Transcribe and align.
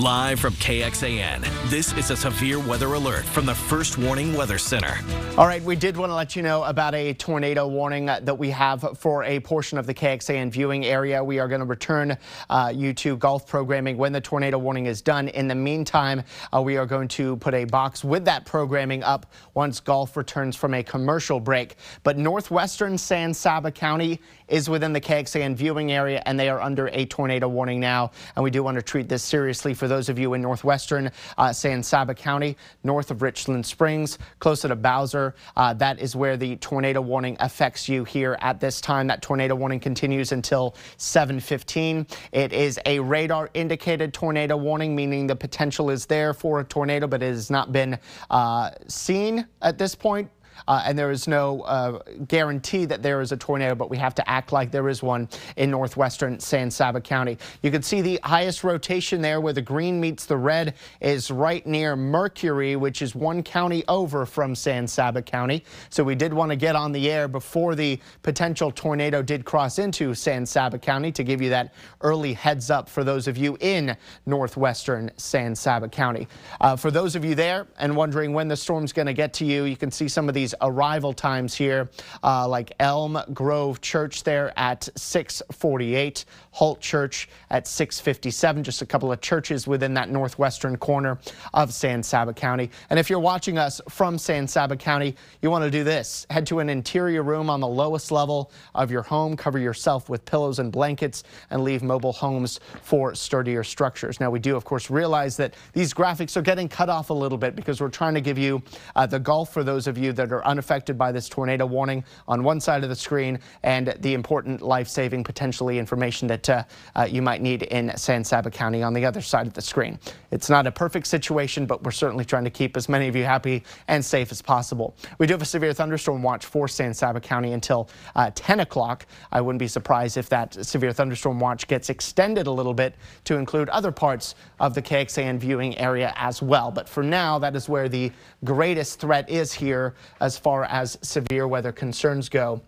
Live 0.00 0.40
from 0.40 0.52
KXAN, 0.54 1.70
this 1.70 1.96
is 1.96 2.10
a 2.10 2.16
severe 2.16 2.58
weather 2.58 2.92
alert 2.92 3.24
from 3.24 3.46
the 3.46 3.54
First 3.54 3.96
Warning 3.96 4.34
Weather 4.34 4.58
Center. 4.58 4.98
All 5.38 5.46
right, 5.46 5.62
we 5.62 5.74
did 5.74 5.96
want 5.96 6.10
to 6.10 6.14
let 6.14 6.36
you 6.36 6.42
know 6.42 6.64
about 6.64 6.94
a 6.94 7.14
tornado 7.14 7.66
warning 7.66 8.04
that 8.04 8.38
we 8.38 8.50
have 8.50 8.98
for 8.98 9.24
a 9.24 9.40
portion 9.40 9.78
of 9.78 9.86
the 9.86 9.94
KXAN 9.94 10.50
viewing 10.50 10.84
area. 10.84 11.24
We 11.24 11.38
are 11.38 11.48
going 11.48 11.60
to 11.60 11.66
return 11.66 12.18
uh, 12.50 12.72
you 12.74 12.92
to 12.92 13.16
golf 13.16 13.46
programming 13.46 13.96
when 13.96 14.12
the 14.12 14.20
tornado 14.20 14.58
warning 14.58 14.84
is 14.84 15.00
done. 15.00 15.28
In 15.28 15.48
the 15.48 15.54
meantime, 15.54 16.22
uh, 16.54 16.60
we 16.60 16.76
are 16.76 16.84
going 16.84 17.08
to 17.08 17.36
put 17.36 17.54
a 17.54 17.64
box 17.64 18.04
with 18.04 18.26
that 18.26 18.44
programming 18.44 19.02
up 19.02 19.32
once 19.54 19.80
golf 19.80 20.14
returns 20.14 20.56
from 20.56 20.74
a 20.74 20.82
commercial 20.82 21.40
break. 21.40 21.76
But 22.02 22.18
northwestern 22.18 22.98
San 22.98 23.32
Saba 23.32 23.70
County 23.70 24.20
is 24.48 24.68
within 24.68 24.92
the 24.92 25.00
KXAN 25.00 25.56
viewing 25.56 25.92
area, 25.92 26.22
and 26.26 26.38
they 26.38 26.48
are 26.48 26.60
under 26.60 26.88
a 26.88 27.04
tornado 27.06 27.48
warning 27.48 27.80
now. 27.80 28.10
And 28.36 28.44
we 28.44 28.50
do 28.50 28.62
want 28.62 28.76
to 28.76 28.82
treat 28.82 29.08
this 29.08 29.22
seriously 29.22 29.74
for 29.74 29.85
those 29.88 30.08
of 30.08 30.18
you 30.18 30.34
in 30.34 30.42
northwestern 30.42 31.10
uh, 31.38 31.52
San 31.52 31.82
Saba 31.82 32.14
County, 32.14 32.56
north 32.84 33.10
of 33.10 33.22
Richland 33.22 33.64
Springs, 33.64 34.18
closer 34.38 34.68
to 34.68 34.76
Bowser. 34.76 35.34
Uh, 35.56 35.74
that 35.74 35.98
is 35.98 36.14
where 36.14 36.36
the 36.36 36.56
tornado 36.56 37.00
warning 37.00 37.36
affects 37.40 37.88
you 37.88 38.04
here 38.04 38.36
at 38.40 38.60
this 38.60 38.80
time. 38.80 39.06
That 39.06 39.22
tornado 39.22 39.54
warning 39.54 39.80
continues 39.80 40.32
until 40.32 40.74
7:15. 40.98 42.06
It 42.32 42.52
is 42.52 42.78
a 42.86 43.00
radar 43.00 43.50
indicated 43.54 44.12
tornado 44.12 44.56
warning, 44.56 44.94
meaning 44.94 45.26
the 45.26 45.36
potential 45.36 45.90
is 45.90 46.06
there 46.06 46.34
for 46.34 46.60
a 46.60 46.64
tornado, 46.64 47.06
but 47.06 47.22
it 47.22 47.26
has 47.26 47.50
not 47.50 47.72
been 47.72 47.98
uh, 48.30 48.70
seen 48.88 49.46
at 49.62 49.78
this 49.78 49.94
point 49.94 50.30
uh, 50.68 50.82
and 50.84 50.98
there 50.98 51.10
is 51.10 51.28
no 51.28 51.62
uh, 51.62 52.00
guarantee 52.28 52.84
that 52.84 53.02
there 53.02 53.20
is 53.20 53.32
a 53.32 53.36
tornado, 53.36 53.74
but 53.74 53.90
we 53.90 53.96
have 53.96 54.14
to 54.14 54.30
act 54.30 54.52
like 54.52 54.70
there 54.70 54.88
is 54.88 55.02
one 55.02 55.28
in 55.56 55.70
northwestern 55.70 56.38
San 56.40 56.70
Saba 56.70 57.00
County. 57.00 57.38
You 57.62 57.70
can 57.70 57.82
see 57.82 58.00
the 58.00 58.20
highest 58.22 58.64
rotation 58.64 59.20
there 59.20 59.40
where 59.40 59.52
the 59.52 59.62
green 59.62 60.00
meets 60.00 60.26
the 60.26 60.36
red 60.36 60.74
is 61.00 61.30
right 61.30 61.66
near 61.66 61.96
Mercury, 61.96 62.76
which 62.76 63.02
is 63.02 63.14
one 63.14 63.42
county 63.42 63.84
over 63.88 64.26
from 64.26 64.54
San 64.54 64.86
Saba 64.86 65.22
County. 65.22 65.64
So 65.90 66.04
we 66.04 66.14
did 66.14 66.32
want 66.32 66.50
to 66.50 66.56
get 66.56 66.76
on 66.76 66.92
the 66.92 67.10
air 67.10 67.28
before 67.28 67.74
the 67.74 67.98
potential 68.22 68.70
tornado 68.70 69.22
did 69.22 69.44
cross 69.44 69.78
into 69.78 70.14
San 70.14 70.46
Saba 70.46 70.78
County 70.78 71.12
to 71.12 71.24
give 71.24 71.40
you 71.40 71.50
that 71.50 71.74
early 72.00 72.32
heads 72.32 72.70
up 72.70 72.88
for 72.88 73.04
those 73.04 73.28
of 73.28 73.36
you 73.36 73.56
in 73.60 73.96
northwestern 74.26 75.10
San 75.16 75.54
Saba 75.54 75.88
County. 75.88 76.28
Uh, 76.60 76.76
for 76.76 76.90
those 76.90 77.16
of 77.16 77.24
you 77.24 77.34
there 77.34 77.66
and 77.78 77.94
wondering 77.94 78.32
when 78.32 78.48
the 78.48 78.56
storm's 78.56 78.92
going 78.92 79.06
to 79.06 79.12
get 79.12 79.32
to 79.34 79.44
you, 79.44 79.64
you 79.64 79.76
can 79.76 79.90
see 79.90 80.08
some 80.08 80.28
of 80.28 80.34
these 80.34 80.45
arrival 80.60 81.12
times 81.12 81.54
here, 81.54 81.90
uh, 82.22 82.46
like 82.48 82.72
Elm 82.80 83.18
Grove 83.32 83.80
Church 83.80 84.22
there 84.22 84.52
at 84.56 84.88
648, 84.96 86.24
Holt 86.50 86.80
Church 86.80 87.28
at 87.50 87.66
657, 87.66 88.64
just 88.64 88.82
a 88.82 88.86
couple 88.86 89.12
of 89.12 89.20
churches 89.20 89.66
within 89.66 89.94
that 89.94 90.10
northwestern 90.10 90.76
corner 90.76 91.18
of 91.54 91.72
San 91.72 92.02
Saba 92.02 92.32
County. 92.32 92.70
And 92.90 92.98
if 92.98 93.10
you're 93.10 93.18
watching 93.18 93.58
us 93.58 93.80
from 93.88 94.18
San 94.18 94.46
Saba 94.48 94.76
County, 94.76 95.14
you 95.42 95.50
want 95.50 95.64
to 95.64 95.70
do 95.70 95.84
this. 95.84 96.26
Head 96.30 96.46
to 96.46 96.60
an 96.60 96.68
interior 96.68 97.22
room 97.22 97.50
on 97.50 97.60
the 97.60 97.68
lowest 97.68 98.10
level 98.10 98.50
of 98.74 98.90
your 98.90 99.02
home, 99.02 99.36
cover 99.36 99.58
yourself 99.58 100.08
with 100.08 100.24
pillows 100.24 100.58
and 100.58 100.72
blankets, 100.72 101.24
and 101.50 101.62
leave 101.62 101.82
mobile 101.82 102.12
homes 102.12 102.60
for 102.82 103.14
sturdier 103.14 103.64
structures. 103.64 104.20
Now, 104.20 104.30
we 104.30 104.38
do, 104.38 104.56
of 104.56 104.64
course, 104.64 104.90
realize 104.90 105.36
that 105.36 105.54
these 105.72 105.92
graphics 105.92 106.36
are 106.36 106.42
getting 106.42 106.68
cut 106.68 106.88
off 106.88 107.10
a 107.10 107.14
little 107.14 107.38
bit 107.38 107.56
because 107.56 107.80
we're 107.80 107.88
trying 107.88 108.14
to 108.14 108.20
give 108.20 108.38
you 108.38 108.62
uh, 108.94 109.06
the 109.06 109.18
golf 109.18 109.52
for 109.52 109.64
those 109.64 109.86
of 109.86 109.98
you 109.98 110.12
that 110.12 110.32
are 110.32 110.35
unaffected 110.44 110.98
by 110.98 111.12
this 111.12 111.28
tornado 111.28 111.66
warning 111.66 112.04
on 112.26 112.42
one 112.42 112.60
side 112.60 112.82
of 112.82 112.88
the 112.88 112.96
screen 112.96 113.38
and 113.62 113.94
the 114.00 114.14
important 114.14 114.62
life-saving 114.62 115.24
potentially 115.24 115.78
information 115.78 116.28
that 116.28 116.48
uh, 116.48 116.64
uh, 116.94 117.06
you 117.08 117.22
might 117.22 117.40
need 117.40 117.62
in 117.64 117.96
San 117.96 118.24
Saba 118.24 118.50
County 118.50 118.82
on 118.82 118.92
the 118.92 119.04
other 119.04 119.20
side 119.20 119.46
of 119.46 119.52
the 119.52 119.62
screen. 119.62 119.98
It's 120.30 120.50
not 120.50 120.66
a 120.66 120.72
perfect 120.72 121.06
situation, 121.06 121.66
but 121.66 121.82
we're 121.82 121.90
certainly 121.90 122.24
trying 122.24 122.44
to 122.44 122.50
keep 122.50 122.76
as 122.76 122.88
many 122.88 123.08
of 123.08 123.16
you 123.16 123.24
happy 123.24 123.62
and 123.88 124.04
safe 124.04 124.32
as 124.32 124.42
possible. 124.42 124.94
We 125.18 125.26
do 125.26 125.34
have 125.34 125.42
a 125.42 125.46
severe 125.46 125.72
thunderstorm 125.72 126.22
watch 126.22 126.44
for 126.44 126.68
San 126.68 126.92
Saba 126.92 127.20
County 127.20 127.52
until 127.52 127.88
uh, 128.14 128.30
10 128.34 128.60
o'clock. 128.60 129.06
I 129.32 129.40
wouldn't 129.40 129.60
be 129.60 129.68
surprised 129.68 130.16
if 130.16 130.28
that 130.30 130.54
severe 130.64 130.92
thunderstorm 130.92 131.38
watch 131.40 131.66
gets 131.68 131.90
extended 131.90 132.46
a 132.46 132.50
little 132.50 132.74
bit 132.74 132.94
to 133.24 133.36
include 133.36 133.68
other 133.68 133.92
parts 133.92 134.34
of 134.60 134.74
the 134.74 134.82
KXAN 134.82 135.38
viewing 135.38 135.76
area 135.78 136.12
as 136.16 136.42
well. 136.42 136.70
But 136.70 136.88
for 136.88 137.02
now, 137.02 137.38
that 137.38 137.54
is 137.56 137.68
where 137.68 137.88
the 137.88 138.12
greatest 138.44 139.00
threat 139.00 139.28
is 139.28 139.52
here 139.52 139.94
as 140.26 140.36
far 140.36 140.64
as 140.64 140.98
severe 141.02 141.46
weather 141.46 141.72
concerns 141.72 142.28
go. 142.28 142.60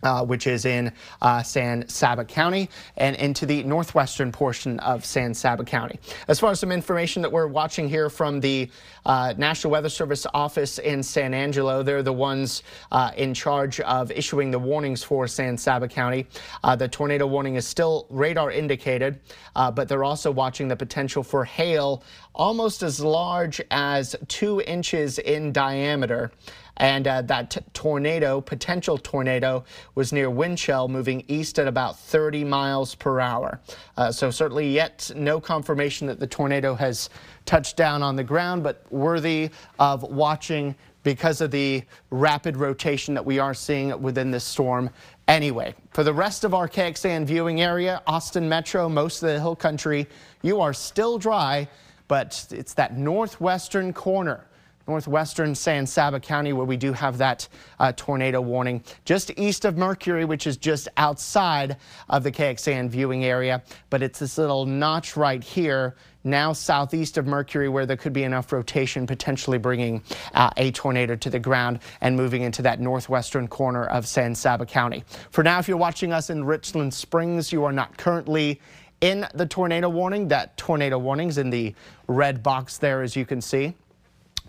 Uh, 0.00 0.24
which 0.24 0.46
is 0.46 0.64
in 0.64 0.92
uh, 1.22 1.42
San 1.42 1.88
Saba 1.88 2.24
County 2.24 2.70
and 2.96 3.16
into 3.16 3.46
the 3.46 3.64
northwestern 3.64 4.30
portion 4.30 4.78
of 4.78 5.04
San 5.04 5.34
Saba 5.34 5.64
County. 5.64 5.98
As 6.28 6.38
far 6.38 6.52
as 6.52 6.60
some 6.60 6.70
information 6.70 7.20
that 7.22 7.32
we're 7.32 7.48
watching 7.48 7.88
here 7.88 8.08
from 8.08 8.38
the 8.38 8.70
uh, 9.04 9.34
National 9.36 9.72
Weather 9.72 9.88
Service 9.88 10.24
office 10.32 10.78
in 10.78 11.02
San 11.02 11.34
Angelo, 11.34 11.82
they're 11.82 12.04
the 12.04 12.12
ones 12.12 12.62
uh, 12.92 13.10
in 13.16 13.34
charge 13.34 13.80
of 13.80 14.12
issuing 14.12 14.52
the 14.52 14.58
warnings 14.60 15.02
for 15.02 15.26
San 15.26 15.58
Saba 15.58 15.88
County. 15.88 16.28
Uh, 16.62 16.76
the 16.76 16.86
tornado 16.86 17.26
warning 17.26 17.56
is 17.56 17.66
still 17.66 18.06
radar 18.08 18.52
indicated, 18.52 19.18
uh, 19.56 19.68
but 19.68 19.88
they're 19.88 20.04
also 20.04 20.30
watching 20.30 20.68
the 20.68 20.76
potential 20.76 21.24
for 21.24 21.44
hail 21.44 22.04
almost 22.38 22.82
as 22.82 23.00
large 23.00 23.60
as 23.70 24.16
two 24.28 24.62
inches 24.62 25.18
in 25.18 25.52
diameter. 25.52 26.30
And 26.78 27.08
uh, 27.08 27.22
that 27.22 27.56
tornado, 27.74 28.40
potential 28.40 28.96
tornado, 28.96 29.64
was 29.96 30.12
near 30.12 30.30
Winchell, 30.30 30.86
moving 30.86 31.24
east 31.26 31.58
at 31.58 31.66
about 31.66 31.98
30 31.98 32.44
miles 32.44 32.94
per 32.94 33.18
hour. 33.18 33.60
Uh, 33.96 34.12
so 34.12 34.30
certainly 34.30 34.70
yet 34.70 35.10
no 35.16 35.40
confirmation 35.40 36.06
that 36.06 36.20
the 36.20 36.26
tornado 36.26 36.76
has 36.76 37.10
touched 37.46 37.76
down 37.76 38.02
on 38.04 38.14
the 38.14 38.22
ground, 38.22 38.62
but 38.62 38.84
worthy 38.92 39.50
of 39.80 40.04
watching 40.04 40.76
because 41.02 41.40
of 41.40 41.50
the 41.50 41.82
rapid 42.10 42.56
rotation 42.56 43.14
that 43.14 43.24
we 43.24 43.38
are 43.38 43.54
seeing 43.54 44.00
within 44.00 44.30
this 44.30 44.44
storm 44.44 44.90
anyway. 45.26 45.74
For 45.90 46.04
the 46.04 46.12
rest 46.12 46.44
of 46.44 46.54
our 46.54 46.68
KXAN 46.68 47.24
viewing 47.24 47.60
area, 47.60 48.02
Austin 48.06 48.48
Metro, 48.48 48.88
most 48.88 49.22
of 49.22 49.28
the 49.28 49.40
hill 49.40 49.56
country, 49.56 50.06
you 50.42 50.60
are 50.60 50.74
still 50.74 51.18
dry, 51.18 51.68
but 52.08 52.46
it's 52.50 52.74
that 52.74 52.96
northwestern 52.96 53.92
corner 53.92 54.44
northwestern 54.88 55.54
San 55.54 55.86
Saba 55.86 56.18
County 56.18 56.52
where 56.52 56.64
we 56.64 56.76
do 56.76 56.92
have 56.92 57.18
that 57.18 57.46
uh, 57.78 57.92
tornado 57.94 58.40
warning 58.40 58.82
just 59.04 59.30
east 59.38 59.64
of 59.64 59.76
Mercury, 59.76 60.24
which 60.24 60.46
is 60.46 60.56
just 60.56 60.88
outside 60.96 61.76
of 62.08 62.22
the 62.22 62.32
KXAN 62.32 62.88
viewing 62.88 63.24
area. 63.24 63.62
But 63.90 64.02
it's 64.02 64.18
this 64.18 64.38
little 64.38 64.64
notch 64.64 65.16
right 65.16 65.44
here 65.44 65.94
now 66.24 66.52
southeast 66.52 67.16
of 67.16 67.26
Mercury 67.26 67.68
where 67.68 67.86
there 67.86 67.96
could 67.96 68.12
be 68.12 68.24
enough 68.24 68.52
rotation 68.52 69.06
potentially 69.06 69.58
bringing 69.58 70.02
uh, 70.34 70.50
a 70.56 70.70
tornado 70.72 71.14
to 71.16 71.30
the 71.30 71.38
ground 71.38 71.78
and 72.00 72.16
moving 72.16 72.42
into 72.42 72.60
that 72.62 72.80
northwestern 72.80 73.46
corner 73.46 73.84
of 73.84 74.06
San 74.06 74.34
Saba 74.34 74.66
County. 74.66 75.04
For 75.30 75.44
now, 75.44 75.58
if 75.58 75.68
you're 75.68 75.76
watching 75.76 76.12
us 76.12 76.28
in 76.28 76.44
Richland 76.44 76.92
Springs, 76.92 77.52
you 77.52 77.64
are 77.64 77.72
not 77.72 77.96
currently 77.96 78.60
in 79.00 79.26
the 79.34 79.46
tornado 79.46 79.88
warning. 79.88 80.28
That 80.28 80.56
tornado 80.56 80.98
warning's 80.98 81.38
in 81.38 81.50
the 81.50 81.74
red 82.06 82.42
box 82.42 82.78
there, 82.78 83.02
as 83.02 83.16
you 83.16 83.24
can 83.24 83.40
see. 83.40 83.74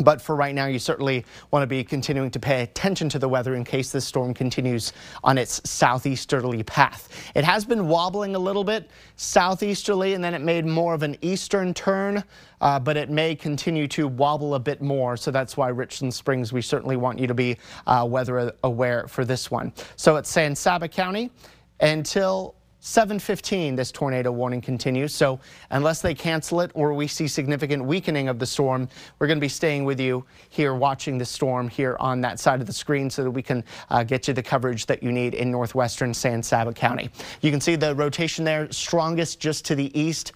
But 0.01 0.21
for 0.21 0.35
right 0.35 0.55
now, 0.55 0.67
you 0.67 0.79
certainly 0.79 1.25
want 1.51 1.63
to 1.63 1.67
be 1.67 1.83
continuing 1.83 2.31
to 2.31 2.39
pay 2.39 2.63
attention 2.63 3.09
to 3.09 3.19
the 3.19 3.27
weather 3.27 3.55
in 3.55 3.65
case 3.65 3.91
this 3.91 4.05
storm 4.05 4.33
continues 4.33 4.93
on 5.25 5.37
its 5.37 5.59
southeasterly 5.69 6.63
path. 6.63 7.09
It 7.35 7.43
has 7.43 7.65
been 7.65 7.89
wobbling 7.89 8.35
a 8.35 8.39
little 8.39 8.63
bit 8.63 8.89
southeasterly, 9.17 10.13
and 10.13 10.23
then 10.23 10.33
it 10.33 10.39
made 10.39 10.65
more 10.65 10.93
of 10.93 11.03
an 11.03 11.17
eastern 11.21 11.73
turn, 11.73 12.23
uh, 12.61 12.79
but 12.79 12.95
it 12.95 13.09
may 13.09 13.35
continue 13.35 13.87
to 13.89 14.07
wobble 14.07 14.55
a 14.55 14.59
bit 14.59 14.81
more. 14.81 15.17
So 15.17 15.31
that's 15.31 15.57
why 15.57 15.67
Richland 15.67 16.13
Springs, 16.13 16.53
we 16.53 16.61
certainly 16.61 16.95
want 16.95 17.19
you 17.19 17.27
to 17.27 17.33
be 17.33 17.57
uh, 17.85 18.07
weather 18.09 18.53
aware 18.63 19.05
for 19.09 19.25
this 19.25 19.51
one. 19.51 19.73
So 19.97 20.15
it's 20.15 20.29
San 20.29 20.55
Saba 20.55 20.87
County 20.87 21.29
until 21.81 22.55
7:15 22.81 23.75
this 23.75 23.91
tornado 23.91 24.31
warning 24.31 24.61
continues. 24.61 25.13
So 25.13 25.39
unless 25.69 26.01
they 26.01 26.15
cancel 26.15 26.61
it 26.61 26.71
or 26.73 26.93
we 26.93 27.07
see 27.07 27.27
significant 27.27 27.83
weakening 27.83 28.29
of 28.29 28.39
the 28.39 28.45
storm, 28.45 28.87
we're 29.19 29.27
going 29.27 29.37
to 29.37 29.41
be 29.41 29.49
staying 29.49 29.83
with 29.83 29.99
you 29.99 30.23
here 30.49 30.73
watching 30.73 31.17
the 31.17 31.25
storm 31.25 31.67
here 31.67 31.97
on 31.99 32.21
that 32.21 32.39
side 32.39 32.61
of 32.61 32.67
the 32.67 32.73
screen 32.73 33.09
so 33.09 33.23
that 33.23 33.31
we 33.31 33.41
can 33.41 33.63
uh, 33.89 34.03
get 34.03 34.27
you 34.27 34.33
the 34.33 34.43
coverage 34.43 34.85
that 34.85 35.03
you 35.03 35.11
need 35.11 35.33
in 35.33 35.51
northwestern 35.51 36.13
San 36.13 36.41
Saba 36.41 36.71
County. 36.71 37.09
You 37.41 37.51
can 37.51 37.59
see 37.59 37.75
the 37.75 37.93
rotation 37.95 38.45
there 38.45 38.71
strongest 38.71 39.39
just 39.39 39.65
to 39.65 39.75
the 39.75 39.97
east 39.99 40.31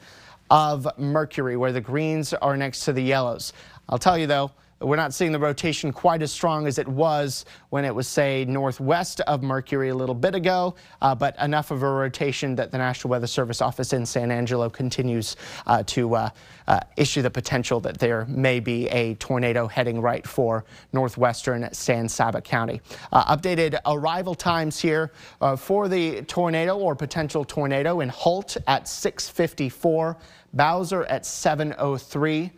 of 0.49 0.87
Mercury 0.97 1.55
where 1.55 1.71
the 1.71 1.81
greens 1.81 2.33
are 2.33 2.57
next 2.57 2.83
to 2.85 2.93
the 2.93 3.01
yellows. 3.01 3.53
I'll 3.87 3.97
tell 3.97 4.17
you 4.17 4.27
though, 4.27 4.51
we're 4.83 4.97
not 4.97 5.13
seeing 5.13 5.31
the 5.31 5.39
rotation 5.39 5.91
quite 5.91 6.21
as 6.21 6.31
strong 6.31 6.67
as 6.67 6.77
it 6.77 6.87
was 6.87 7.45
when 7.69 7.85
it 7.85 7.93
was, 7.93 8.07
say, 8.07 8.45
northwest 8.45 9.21
of 9.21 9.41
Mercury 9.41 9.89
a 9.89 9.95
little 9.95 10.15
bit 10.15 10.35
ago, 10.35 10.75
uh, 11.01 11.15
but 11.15 11.37
enough 11.39 11.71
of 11.71 11.83
a 11.83 11.89
rotation 11.89 12.55
that 12.55 12.71
the 12.71 12.77
National 12.77 13.11
Weather 13.11 13.27
Service 13.27 13.61
office 13.61 13.93
in 13.93 14.05
San 14.05 14.31
Angelo 14.31 14.69
continues 14.69 15.35
uh, 15.67 15.83
to 15.87 16.15
uh, 16.15 16.29
uh, 16.67 16.79
issue 16.97 17.21
the 17.21 17.29
potential 17.29 17.79
that 17.79 17.97
there 17.97 18.25
may 18.25 18.59
be 18.59 18.87
a 18.89 19.15
tornado 19.15 19.67
heading 19.67 20.01
right 20.01 20.25
for 20.27 20.65
northwestern 20.91 21.71
San 21.73 22.09
Saba 22.09 22.41
County. 22.41 22.81
Uh, 23.11 23.35
updated 23.35 23.79
arrival 23.85 24.35
times 24.35 24.79
here 24.79 25.11
uh, 25.41 25.55
for 25.55 25.87
the 25.87 26.21
tornado 26.23 26.77
or 26.77 26.95
potential 26.95 27.45
tornado 27.45 28.01
in 28.01 28.09
Holt 28.09 28.57
at 28.67 28.87
654, 28.87 30.17
Bowser 30.53 31.03
at 31.05 31.25
703 31.25 32.51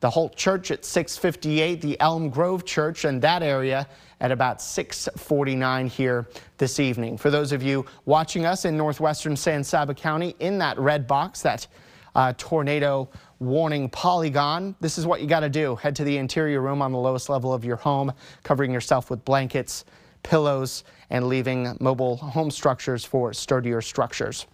the 0.00 0.10
Holt 0.10 0.34
Church 0.34 0.70
at 0.70 0.84
658, 0.84 1.80
the 1.80 2.00
Elm 2.00 2.30
Grove 2.30 2.64
Church 2.64 3.04
and 3.04 3.20
that 3.22 3.42
area 3.42 3.86
at 4.20 4.32
about 4.32 4.60
649 4.60 5.86
here 5.86 6.28
this 6.58 6.80
evening. 6.80 7.16
For 7.16 7.30
those 7.30 7.52
of 7.52 7.62
you 7.62 7.86
watching 8.06 8.44
us 8.44 8.64
in 8.64 8.76
northwestern 8.76 9.36
San 9.36 9.62
Saba 9.62 9.94
County 9.94 10.34
in 10.40 10.58
that 10.58 10.78
red 10.78 11.06
box, 11.06 11.42
that 11.42 11.66
uh, 12.14 12.32
tornado 12.36 13.08
warning 13.38 13.88
polygon. 13.88 14.74
This 14.80 14.98
is 14.98 15.06
what 15.06 15.20
you 15.20 15.26
got 15.26 15.40
to 15.40 15.48
do. 15.48 15.76
Head 15.76 15.96
to 15.96 16.04
the 16.04 16.16
interior 16.16 16.60
room 16.60 16.82
on 16.82 16.92
the 16.92 16.98
lowest 16.98 17.28
level 17.28 17.52
of 17.52 17.64
your 17.64 17.76
home, 17.76 18.12
covering 18.42 18.72
yourself 18.72 19.10
with 19.10 19.24
blankets, 19.24 19.84
pillows, 20.22 20.84
and 21.10 21.26
leaving 21.26 21.76
mobile 21.80 22.16
home 22.16 22.50
structures 22.50 23.04
for 23.04 23.32
sturdier 23.32 23.80
structures. 23.80 24.46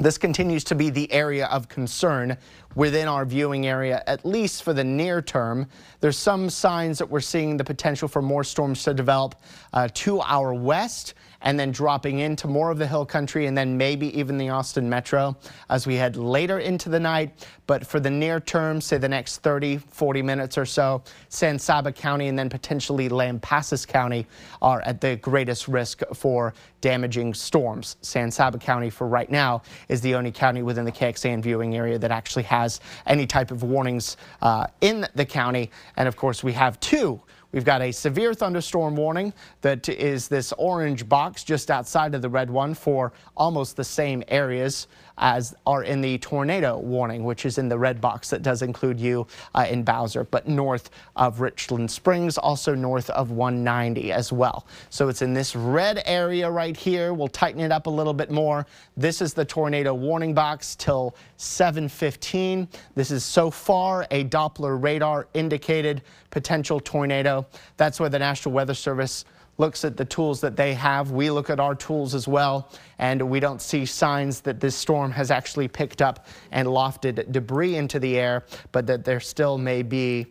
This 0.00 0.16
continues 0.16 0.62
to 0.64 0.76
be 0.76 0.90
the 0.90 1.10
area 1.12 1.46
of 1.46 1.68
concern 1.68 2.36
within 2.76 3.08
our 3.08 3.24
viewing 3.24 3.66
area, 3.66 4.00
at 4.06 4.24
least 4.24 4.62
for 4.62 4.72
the 4.72 4.84
near 4.84 5.20
term. 5.20 5.66
There's 5.98 6.16
some 6.16 6.48
signs 6.50 6.98
that 6.98 7.10
we're 7.10 7.18
seeing 7.18 7.56
the 7.56 7.64
potential 7.64 8.06
for 8.06 8.22
more 8.22 8.44
storms 8.44 8.84
to 8.84 8.94
develop 8.94 9.34
uh, 9.72 9.88
to 9.94 10.20
our 10.20 10.54
west 10.54 11.14
and 11.42 11.58
then 11.58 11.70
dropping 11.70 12.18
into 12.18 12.48
more 12.48 12.70
of 12.70 12.78
the 12.78 12.86
hill 12.86 13.06
country 13.06 13.46
and 13.46 13.56
then 13.56 13.76
maybe 13.76 14.16
even 14.18 14.38
the 14.38 14.48
Austin 14.48 14.88
metro 14.88 15.36
as 15.70 15.86
we 15.86 15.94
head 15.94 16.16
later 16.16 16.58
into 16.58 16.88
the 16.88 17.00
night. 17.00 17.46
But 17.66 17.86
for 17.86 18.00
the 18.00 18.10
near 18.10 18.40
term, 18.40 18.80
say 18.80 18.98
the 18.98 19.08
next 19.08 19.38
30, 19.38 19.78
40 19.78 20.22
minutes 20.22 20.58
or 20.58 20.66
so, 20.66 21.02
San 21.28 21.58
Saba 21.58 21.92
County 21.92 22.28
and 22.28 22.38
then 22.38 22.48
potentially 22.48 23.08
Lampasas 23.08 23.86
County 23.86 24.26
are 24.62 24.80
at 24.82 25.00
the 25.00 25.16
greatest 25.16 25.68
risk 25.68 26.02
for 26.14 26.54
damaging 26.80 27.34
storms. 27.34 27.96
San 28.02 28.30
Saba 28.30 28.58
County 28.58 28.90
for 28.90 29.06
right 29.06 29.30
now 29.30 29.62
is 29.88 30.00
the 30.00 30.14
only 30.14 30.32
county 30.32 30.62
within 30.62 30.84
the 30.84 30.92
KXAN 30.92 31.42
viewing 31.42 31.76
area 31.76 31.98
that 31.98 32.10
actually 32.10 32.44
has 32.44 32.80
any 33.06 33.26
type 33.26 33.50
of 33.50 33.62
warnings 33.62 34.16
uh, 34.42 34.66
in 34.80 35.06
the 35.14 35.24
county. 35.24 35.70
And 35.96 36.08
of 36.08 36.16
course, 36.16 36.42
we 36.42 36.52
have 36.52 36.78
two 36.80 37.20
We've 37.52 37.64
got 37.64 37.80
a 37.80 37.92
severe 37.92 38.34
thunderstorm 38.34 38.94
warning 38.94 39.32
that 39.62 39.88
is 39.88 40.28
this 40.28 40.52
orange 40.58 41.08
box 41.08 41.44
just 41.44 41.70
outside 41.70 42.14
of 42.14 42.20
the 42.20 42.28
red 42.28 42.50
one 42.50 42.74
for 42.74 43.12
almost 43.36 43.76
the 43.76 43.84
same 43.84 44.22
areas 44.28 44.86
as 45.18 45.54
are 45.66 45.82
in 45.82 46.00
the 46.00 46.18
tornado 46.18 46.78
warning, 46.78 47.24
which 47.24 47.44
is 47.44 47.58
in 47.58 47.68
the 47.68 47.78
red 47.78 48.00
box 48.00 48.30
that 48.30 48.42
does 48.42 48.62
include 48.62 48.98
you 49.00 49.26
uh, 49.54 49.66
in 49.68 49.82
Bowser, 49.82 50.24
but 50.24 50.48
north 50.48 50.90
of 51.16 51.40
Richland 51.40 51.90
Springs, 51.90 52.38
also 52.38 52.74
north 52.74 53.10
of 53.10 53.30
190 53.30 54.12
as 54.12 54.32
well. 54.32 54.66
So 54.90 55.08
it's 55.08 55.22
in 55.22 55.34
this 55.34 55.56
red 55.56 56.02
area 56.06 56.50
right 56.50 56.76
here. 56.76 57.14
We'll 57.14 57.28
tighten 57.28 57.60
it 57.60 57.72
up 57.72 57.86
a 57.86 57.90
little 57.90 58.14
bit 58.14 58.30
more. 58.30 58.66
This 58.96 59.20
is 59.20 59.34
the 59.34 59.44
tornado 59.44 59.94
warning 59.94 60.34
box 60.34 60.76
till 60.76 61.16
715. 61.36 62.68
This 62.94 63.10
is 63.10 63.24
so 63.24 63.50
far 63.50 64.06
a 64.10 64.24
Doppler 64.24 64.80
radar 64.80 65.28
indicated 65.34 66.02
potential 66.30 66.78
tornado. 66.78 67.37
That's 67.76 68.00
where 68.00 68.08
the 68.08 68.18
National 68.18 68.54
Weather 68.54 68.74
Service 68.74 69.24
looks 69.58 69.84
at 69.84 69.96
the 69.96 70.04
tools 70.04 70.40
that 70.40 70.56
they 70.56 70.72
have. 70.74 71.10
We 71.10 71.30
look 71.30 71.50
at 71.50 71.60
our 71.60 71.74
tools 71.74 72.14
as 72.14 72.28
well, 72.28 72.70
and 72.98 73.20
we 73.28 73.40
don't 73.40 73.60
see 73.60 73.84
signs 73.84 74.40
that 74.42 74.60
this 74.60 74.76
storm 74.76 75.10
has 75.12 75.30
actually 75.30 75.68
picked 75.68 76.00
up 76.00 76.26
and 76.52 76.68
lofted 76.68 77.30
debris 77.32 77.76
into 77.76 77.98
the 77.98 78.16
air, 78.18 78.44
but 78.72 78.86
that 78.86 79.04
there 79.04 79.20
still 79.20 79.58
may 79.58 79.82
be 79.82 80.26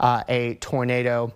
uh, 0.00 0.22
a 0.28 0.54
tornado 0.54 1.32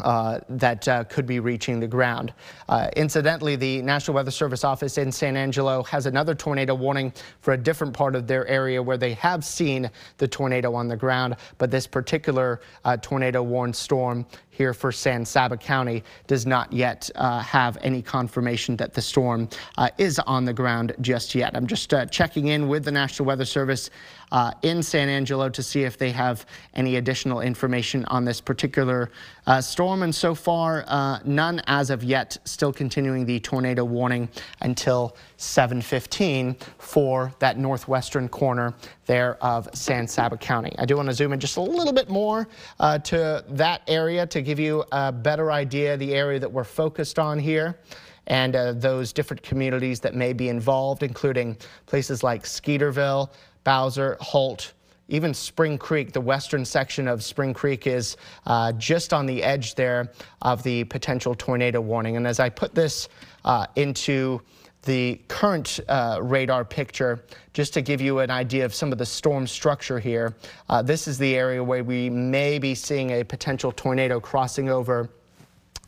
uh, 0.00 0.40
that 0.48 0.86
uh, 0.88 1.04
could 1.04 1.26
be 1.26 1.40
reaching 1.40 1.80
the 1.80 1.86
ground. 1.86 2.32
Uh, 2.68 2.88
incidentally, 2.96 3.56
the 3.56 3.80
National 3.82 4.14
Weather 4.14 4.30
Service 4.30 4.64
office 4.64 4.98
in 4.98 5.10
San 5.10 5.36
Angelo 5.36 5.82
has 5.84 6.06
another 6.06 6.34
tornado 6.34 6.74
warning 6.74 7.12
for 7.40 7.54
a 7.54 7.56
different 7.56 7.92
part 7.92 8.14
of 8.14 8.26
their 8.26 8.46
area 8.46 8.82
where 8.82 8.98
they 8.98 9.14
have 9.14 9.44
seen 9.44 9.90
the 10.18 10.28
tornado 10.28 10.74
on 10.74 10.88
the 10.88 10.96
ground, 10.96 11.36
but 11.58 11.70
this 11.70 11.86
particular 11.86 12.60
uh, 12.84 12.96
tornado 12.98 13.42
warned 13.42 13.74
storm 13.74 14.26
here 14.56 14.72
for 14.72 14.90
San 14.90 15.24
Saba 15.24 15.56
County 15.56 16.02
does 16.26 16.46
not 16.46 16.72
yet 16.72 17.10
uh, 17.14 17.40
have 17.40 17.76
any 17.82 18.00
confirmation 18.00 18.74
that 18.76 18.94
the 18.94 19.02
storm 19.02 19.48
uh, 19.76 19.90
is 19.98 20.18
on 20.20 20.46
the 20.46 20.52
ground 20.52 20.94
just 21.02 21.34
yet. 21.34 21.54
I'm 21.54 21.66
just 21.66 21.92
uh, 21.92 22.06
checking 22.06 22.48
in 22.48 22.66
with 22.66 22.84
the 22.84 22.90
National 22.90 23.26
Weather 23.26 23.44
Service 23.44 23.90
uh, 24.32 24.52
in 24.62 24.82
San 24.82 25.08
Angelo 25.08 25.48
to 25.50 25.62
see 25.62 25.82
if 25.84 25.98
they 25.98 26.10
have 26.10 26.46
any 26.74 26.96
additional 26.96 27.40
information 27.40 28.04
on 28.06 28.24
this 28.24 28.40
particular 28.40 29.10
uh, 29.46 29.60
storm. 29.60 30.02
And 30.02 30.14
so 30.14 30.34
far, 30.34 30.84
uh, 30.88 31.20
none 31.24 31.60
as 31.66 31.90
of 31.90 32.02
yet, 32.02 32.38
still 32.44 32.72
continuing 32.72 33.26
the 33.26 33.38
tornado 33.40 33.84
warning 33.84 34.28
until 34.62 35.16
715 35.36 36.56
for 36.78 37.32
that 37.38 37.58
northwestern 37.58 38.28
corner 38.28 38.74
there 39.06 39.42
of 39.42 39.68
San 39.72 40.06
Saba 40.06 40.36
County. 40.36 40.74
I 40.78 40.84
do 40.84 40.96
want 40.96 41.08
to 41.08 41.14
zoom 41.14 41.32
in 41.32 41.40
just 41.40 41.56
a 41.56 41.60
little 41.60 41.92
bit 41.92 42.08
more 42.10 42.48
uh, 42.80 42.98
to 42.98 43.44
that 43.48 43.82
area 43.88 44.26
to 44.26 44.42
give 44.42 44.58
you 44.58 44.84
a 44.92 45.12
better 45.12 45.50
idea 45.52 45.96
the 45.96 46.14
area 46.14 46.38
that 46.38 46.50
we're 46.50 46.64
focused 46.64 47.18
on 47.18 47.38
here 47.38 47.78
and 48.26 48.56
uh, 48.56 48.72
those 48.72 49.12
different 49.12 49.42
communities 49.42 50.00
that 50.00 50.14
may 50.14 50.32
be 50.32 50.48
involved, 50.48 51.02
including 51.02 51.56
places 51.86 52.22
like 52.22 52.42
Skeeterville, 52.42 53.30
Bowser, 53.64 54.16
Holt, 54.20 54.72
even 55.08 55.32
Spring 55.32 55.78
Creek, 55.78 56.12
the 56.12 56.20
western 56.20 56.64
section 56.64 57.06
of 57.06 57.22
Spring 57.22 57.54
Creek 57.54 57.86
is 57.86 58.16
uh, 58.46 58.72
just 58.72 59.12
on 59.12 59.26
the 59.26 59.42
edge 59.42 59.76
there 59.76 60.10
of 60.42 60.62
the 60.64 60.84
potential 60.84 61.34
tornado 61.34 61.80
warning. 61.80 62.16
And 62.16 62.26
as 62.26 62.40
I 62.40 62.48
put 62.48 62.74
this 62.74 63.08
uh, 63.44 63.66
into 63.76 64.42
the 64.86 65.20
current 65.28 65.80
uh, 65.88 66.18
radar 66.22 66.64
picture, 66.64 67.22
just 67.52 67.74
to 67.74 67.82
give 67.82 68.00
you 68.00 68.20
an 68.20 68.30
idea 68.30 68.64
of 68.64 68.74
some 68.74 68.90
of 68.92 68.98
the 68.98 69.04
storm 69.04 69.46
structure 69.46 69.98
here. 69.98 70.34
Uh, 70.70 70.80
this 70.80 71.06
is 71.06 71.18
the 71.18 71.36
area 71.36 71.62
where 71.62 71.84
we 71.84 72.08
may 72.08 72.58
be 72.58 72.74
seeing 72.74 73.10
a 73.10 73.24
potential 73.24 73.70
tornado 73.72 74.18
crossing 74.18 74.70
over 74.70 75.10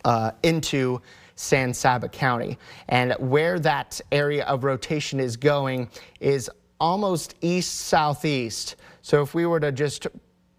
uh, 0.04 0.32
into 0.42 1.00
San 1.36 1.72
Saba 1.72 2.08
County. 2.08 2.58
And 2.88 3.14
where 3.18 3.58
that 3.60 4.00
area 4.12 4.44
of 4.44 4.64
rotation 4.64 5.20
is 5.20 5.36
going 5.36 5.88
is 6.20 6.50
almost 6.80 7.34
east-southeast. 7.40 8.76
So 9.02 9.22
if 9.22 9.34
we 9.34 9.46
were 9.46 9.60
to 9.60 9.72
just 9.72 10.06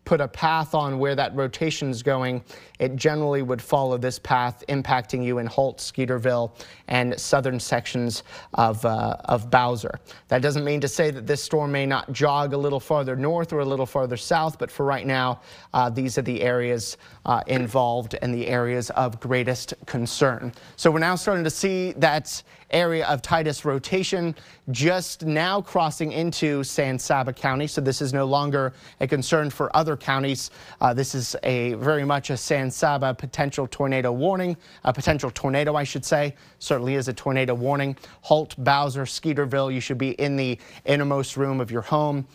put 0.09 0.19
a 0.19 0.27
path 0.27 0.73
on 0.73 0.97
where 0.97 1.13
that 1.13 1.35
rotation 1.35 1.91
is 1.91 2.01
going, 2.01 2.43
it 2.79 2.95
generally 2.95 3.43
would 3.43 3.61
follow 3.61 3.95
this 3.95 4.17
path, 4.17 4.63
impacting 4.67 5.23
you 5.23 5.37
in 5.37 5.45
Holt, 5.45 5.77
Skeeterville, 5.77 6.49
and 6.87 7.19
southern 7.19 7.59
sections 7.59 8.23
of, 8.55 8.83
uh, 8.83 9.17
of 9.25 9.51
Bowser. 9.51 9.99
That 10.29 10.41
doesn't 10.41 10.65
mean 10.65 10.81
to 10.81 10.87
say 10.87 11.11
that 11.11 11.27
this 11.27 11.43
storm 11.43 11.71
may 11.71 11.85
not 11.85 12.11
jog 12.11 12.53
a 12.53 12.57
little 12.57 12.79
farther 12.79 13.15
north 13.15 13.53
or 13.53 13.59
a 13.59 13.65
little 13.65 13.85
farther 13.85 14.17
south, 14.17 14.57
but 14.57 14.71
for 14.71 14.83
right 14.83 15.05
now, 15.05 15.41
uh, 15.75 15.91
these 15.91 16.17
are 16.17 16.23
the 16.23 16.41
areas 16.41 16.97
uh, 17.27 17.43
involved 17.45 18.15
and 18.19 18.33
the 18.33 18.47
areas 18.47 18.89
of 18.91 19.19
greatest 19.19 19.75
concern. 19.85 20.51
So 20.75 20.89
we're 20.89 20.97
now 20.97 21.17
starting 21.17 21.43
to 21.43 21.51
see 21.51 21.91
that 21.97 22.41
area 22.71 23.05
of 23.07 23.21
Titus 23.21 23.65
rotation 23.65 24.35
just 24.71 25.25
now 25.25 25.61
crossing 25.61 26.11
into 26.11 26.63
San 26.63 26.99
Saba 26.99 27.33
County. 27.33 27.67
So 27.67 27.81
this 27.81 28.01
is 28.01 28.13
no 28.13 28.25
longer 28.25 28.73
a 28.99 29.07
concern 29.07 29.49
for 29.49 29.75
other 29.75 29.97
counties. 29.97 30.51
Uh, 30.81 30.93
this 30.93 31.15
is 31.15 31.35
a 31.43 31.73
very 31.75 32.05
much 32.05 32.29
a 32.29 32.37
San 32.37 32.69
Saba 32.69 33.13
potential 33.13 33.67
tornado 33.67 34.11
warning, 34.11 34.57
a 34.83 34.93
potential 34.93 35.31
tornado, 35.31 35.75
I 35.75 35.83
should 35.83 36.05
say. 36.05 36.35
Certainly 36.59 36.95
is 36.95 37.07
a 37.07 37.13
tornado 37.13 37.53
warning. 37.53 37.97
Holt, 38.21 38.55
Bowser, 38.57 39.03
Skeeterville, 39.03 39.73
you 39.73 39.79
should 39.79 39.97
be 39.97 40.11
in 40.11 40.35
the 40.35 40.57
innermost 40.85 41.37
room 41.37 41.59
of 41.59 41.71
your 41.71 41.81
home 41.81 42.27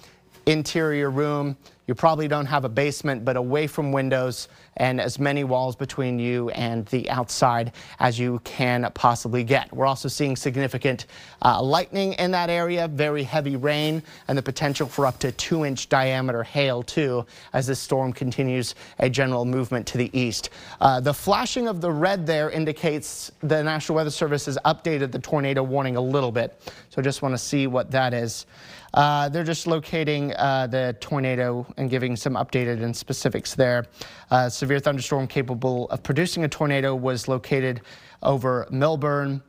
interior 0.47 1.11
room. 1.11 1.57
You 1.87 1.95
probably 1.95 2.29
don't 2.29 2.47
have 2.47 2.65
a 2.65 2.69
basement, 2.69 3.27
but 3.27 3.37
away 3.37 3.67
from 3.67 3.93
windows 3.93 4.49
and 4.79 5.01
as 5.01 5.19
many 5.19 5.45
walls 5.45 5.77
between 5.77 6.19
you 6.19 6.49
and 6.51 6.87
the 6.87 7.09
outside 7.11 7.73
as 8.01 8.19
you 8.19 8.41
can 8.45 8.91
possibly 8.95 9.45
get. 9.45 9.71
We're 9.71 9.87
also 9.87 10.09
seeing 10.09 10.35
significant 10.35 11.07
uh, 11.43 11.63
lightning 11.63 12.15
in 12.15 12.31
that 12.31 12.49
area, 12.49 12.89
very 12.89 13.23
heavy 13.23 13.57
rain, 13.57 14.03
and 14.29 14.37
the 14.37 14.43
potential 14.43 14.89
for 14.89 15.07
up 15.07 15.19
to 15.21 15.33
two 15.33 15.67
inch 15.67 15.91
diameter 15.91 16.43
hail 16.43 16.83
too 16.83 17.27
as 17.53 17.67
this 17.67 17.81
storm 17.81 18.13
continues 18.15 18.75
a 18.99 19.11
general 19.11 19.45
movement 19.45 19.87
to 19.89 19.99
the 19.99 20.11
east. 20.19 20.49
Uh, 20.81 21.01
the 21.01 21.15
flashing 21.15 21.69
of 21.69 21.83
the 21.83 21.91
red 21.91 22.27
there 22.27 22.51
indicates 22.51 23.31
the 23.43 23.63
National 23.63 23.97
Weather 23.97 24.11
Service 24.11 24.47
has 24.47 24.59
updated 24.65 25.13
the 25.13 25.19
tornado 25.19 25.63
warning 25.63 25.97
a 25.97 26.01
little 26.01 26.33
bit. 26.33 26.59
So 26.89 27.03
just 27.03 27.21
want 27.21 27.35
to 27.35 27.39
see 27.39 27.67
what 27.67 27.91
that 27.91 28.15
is. 28.15 28.47
Uh, 28.95 29.29
they're 29.29 29.45
just 29.45 29.67
locating 29.67 30.33
uh, 30.37 30.69
the 30.69 30.97
tornado 31.01 31.67
and 31.77 31.91
giving 31.91 32.15
some 32.15 32.35
updated 32.35 32.83
and 32.83 32.97
specifics 32.97 33.55
there. 33.55 33.87
Uh, 34.31 34.49
severe 34.49 34.79
thunderstorm 34.79 35.27
capable 35.27 35.89
of 35.91 36.03
producing 36.03 36.45
a 36.45 36.49
tornado 36.49 36.95
was 36.95 37.27
located 37.27 37.81
over 38.23 38.69
Milburn 38.71 39.43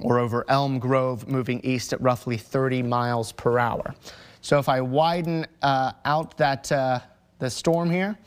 or 0.00 0.18
over 0.18 0.44
Elm 0.48 0.80
Grove, 0.80 1.28
moving 1.28 1.60
east 1.62 1.92
at 1.92 2.00
roughly 2.00 2.36
30 2.36 2.82
miles 2.82 3.30
per 3.30 3.60
hour. 3.60 3.94
So 4.40 4.58
if 4.58 4.68
I 4.68 4.80
widen 4.80 5.46
uh, 5.62 5.92
out 6.04 6.36
that 6.38 6.70
uh, 6.72 6.98
the 7.38 7.48
storm 7.48 7.90
here, 7.90 8.18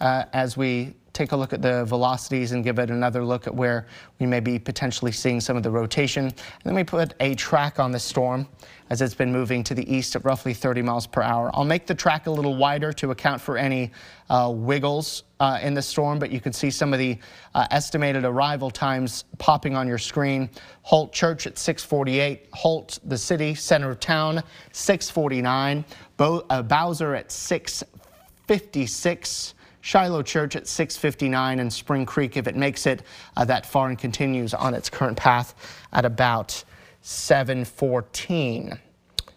as 0.00 0.56
we 0.56 0.94
take 1.18 1.32
a 1.32 1.36
look 1.36 1.52
at 1.52 1.60
the 1.60 1.84
velocities 1.86 2.52
and 2.52 2.62
give 2.62 2.78
it 2.78 2.90
another 2.90 3.24
look 3.24 3.48
at 3.48 3.54
where 3.54 3.88
we 4.20 4.26
may 4.26 4.38
be 4.38 4.56
potentially 4.56 5.10
seeing 5.10 5.40
some 5.40 5.56
of 5.56 5.64
the 5.64 5.70
rotation. 5.70 6.26
And 6.26 6.34
then 6.62 6.76
we 6.76 6.84
put 6.84 7.14
a 7.18 7.34
track 7.34 7.80
on 7.80 7.90
the 7.90 7.98
storm 7.98 8.46
as 8.88 9.02
it's 9.02 9.14
been 9.14 9.32
moving 9.32 9.64
to 9.64 9.74
the 9.74 9.92
east 9.92 10.14
at 10.14 10.24
roughly 10.24 10.54
30 10.54 10.82
miles 10.82 11.08
per 11.08 11.20
hour. 11.20 11.50
I'll 11.54 11.64
make 11.64 11.88
the 11.88 11.94
track 11.94 12.28
a 12.28 12.30
little 12.30 12.54
wider 12.54 12.92
to 12.92 13.10
account 13.10 13.40
for 13.40 13.58
any 13.58 13.90
uh, 14.30 14.52
wiggles 14.54 15.24
uh, 15.40 15.58
in 15.60 15.74
the 15.74 15.82
storm, 15.82 16.20
but 16.20 16.30
you 16.30 16.40
can 16.40 16.52
see 16.52 16.70
some 16.70 16.92
of 16.92 17.00
the 17.00 17.18
uh, 17.52 17.66
estimated 17.72 18.24
arrival 18.24 18.70
times 18.70 19.24
popping 19.38 19.74
on 19.74 19.88
your 19.88 19.98
screen. 19.98 20.48
Holt 20.82 21.12
Church 21.12 21.48
at 21.48 21.58
648, 21.58 22.46
Holt, 22.52 23.00
the 23.04 23.18
city, 23.18 23.56
center 23.56 23.90
of 23.90 23.98
town, 23.98 24.40
649, 24.70 25.84
Bo 26.16 26.46
uh, 26.48 26.62
Bowser 26.62 27.16
at 27.16 27.32
656. 27.32 29.54
Shiloh 29.80 30.22
Church 30.22 30.56
at 30.56 30.66
659 30.66 31.60
and 31.60 31.72
Spring 31.72 32.04
Creek 32.04 32.36
if 32.36 32.46
it 32.46 32.56
makes 32.56 32.86
it 32.86 33.02
uh, 33.36 33.44
that 33.44 33.64
far 33.66 33.88
and 33.88 33.98
continues 33.98 34.54
on 34.54 34.74
its 34.74 34.90
current 34.90 35.16
path 35.16 35.54
at 35.92 36.04
about 36.04 36.64
714. 37.02 38.78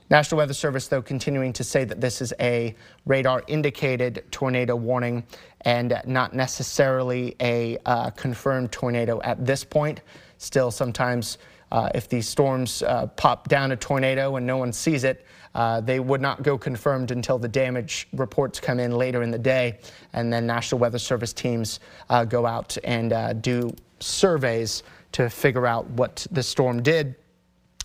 National 0.09 0.39
Weather 0.39 0.53
Service, 0.53 0.89
though, 0.89 1.01
continuing 1.01 1.53
to 1.53 1.63
say 1.63 1.85
that 1.85 2.01
this 2.01 2.21
is 2.21 2.33
a 2.41 2.75
radar 3.05 3.43
indicated 3.47 4.25
tornado 4.29 4.75
warning 4.75 5.23
and 5.61 6.01
not 6.05 6.35
necessarily 6.35 7.33
a 7.39 7.77
uh, 7.85 8.09
confirmed 8.09 8.73
tornado 8.73 9.21
at 9.21 9.45
this 9.45 9.63
point. 9.63 10.01
Still, 10.37 10.69
sometimes 10.69 11.37
uh, 11.71 11.89
if 11.95 12.09
these 12.09 12.27
storms 12.27 12.83
uh, 12.83 13.07
pop 13.07 13.47
down 13.47 13.71
a 13.71 13.75
tornado 13.75 14.35
and 14.35 14.45
no 14.45 14.57
one 14.57 14.73
sees 14.73 15.03
it, 15.03 15.25
uh, 15.55 15.81
they 15.81 15.99
would 15.99 16.21
not 16.21 16.43
go 16.43 16.57
confirmed 16.57 17.11
until 17.11 17.37
the 17.37 17.47
damage 17.47 18.07
reports 18.13 18.59
come 18.59 18.79
in 18.79 18.91
later 18.91 19.21
in 19.23 19.31
the 19.31 19.39
day, 19.39 19.79
and 20.13 20.31
then 20.31 20.45
National 20.45 20.79
Weather 20.79 20.99
Service 20.99 21.33
teams 21.33 21.79
uh, 22.09 22.23
go 22.23 22.45
out 22.45 22.77
and 22.83 23.13
uh, 23.13 23.33
do 23.33 23.73
surveys 23.99 24.83
to 25.11 25.29
figure 25.29 25.67
out 25.67 25.89
what 25.91 26.25
the 26.31 26.41
storm 26.41 26.81
did 26.81 27.15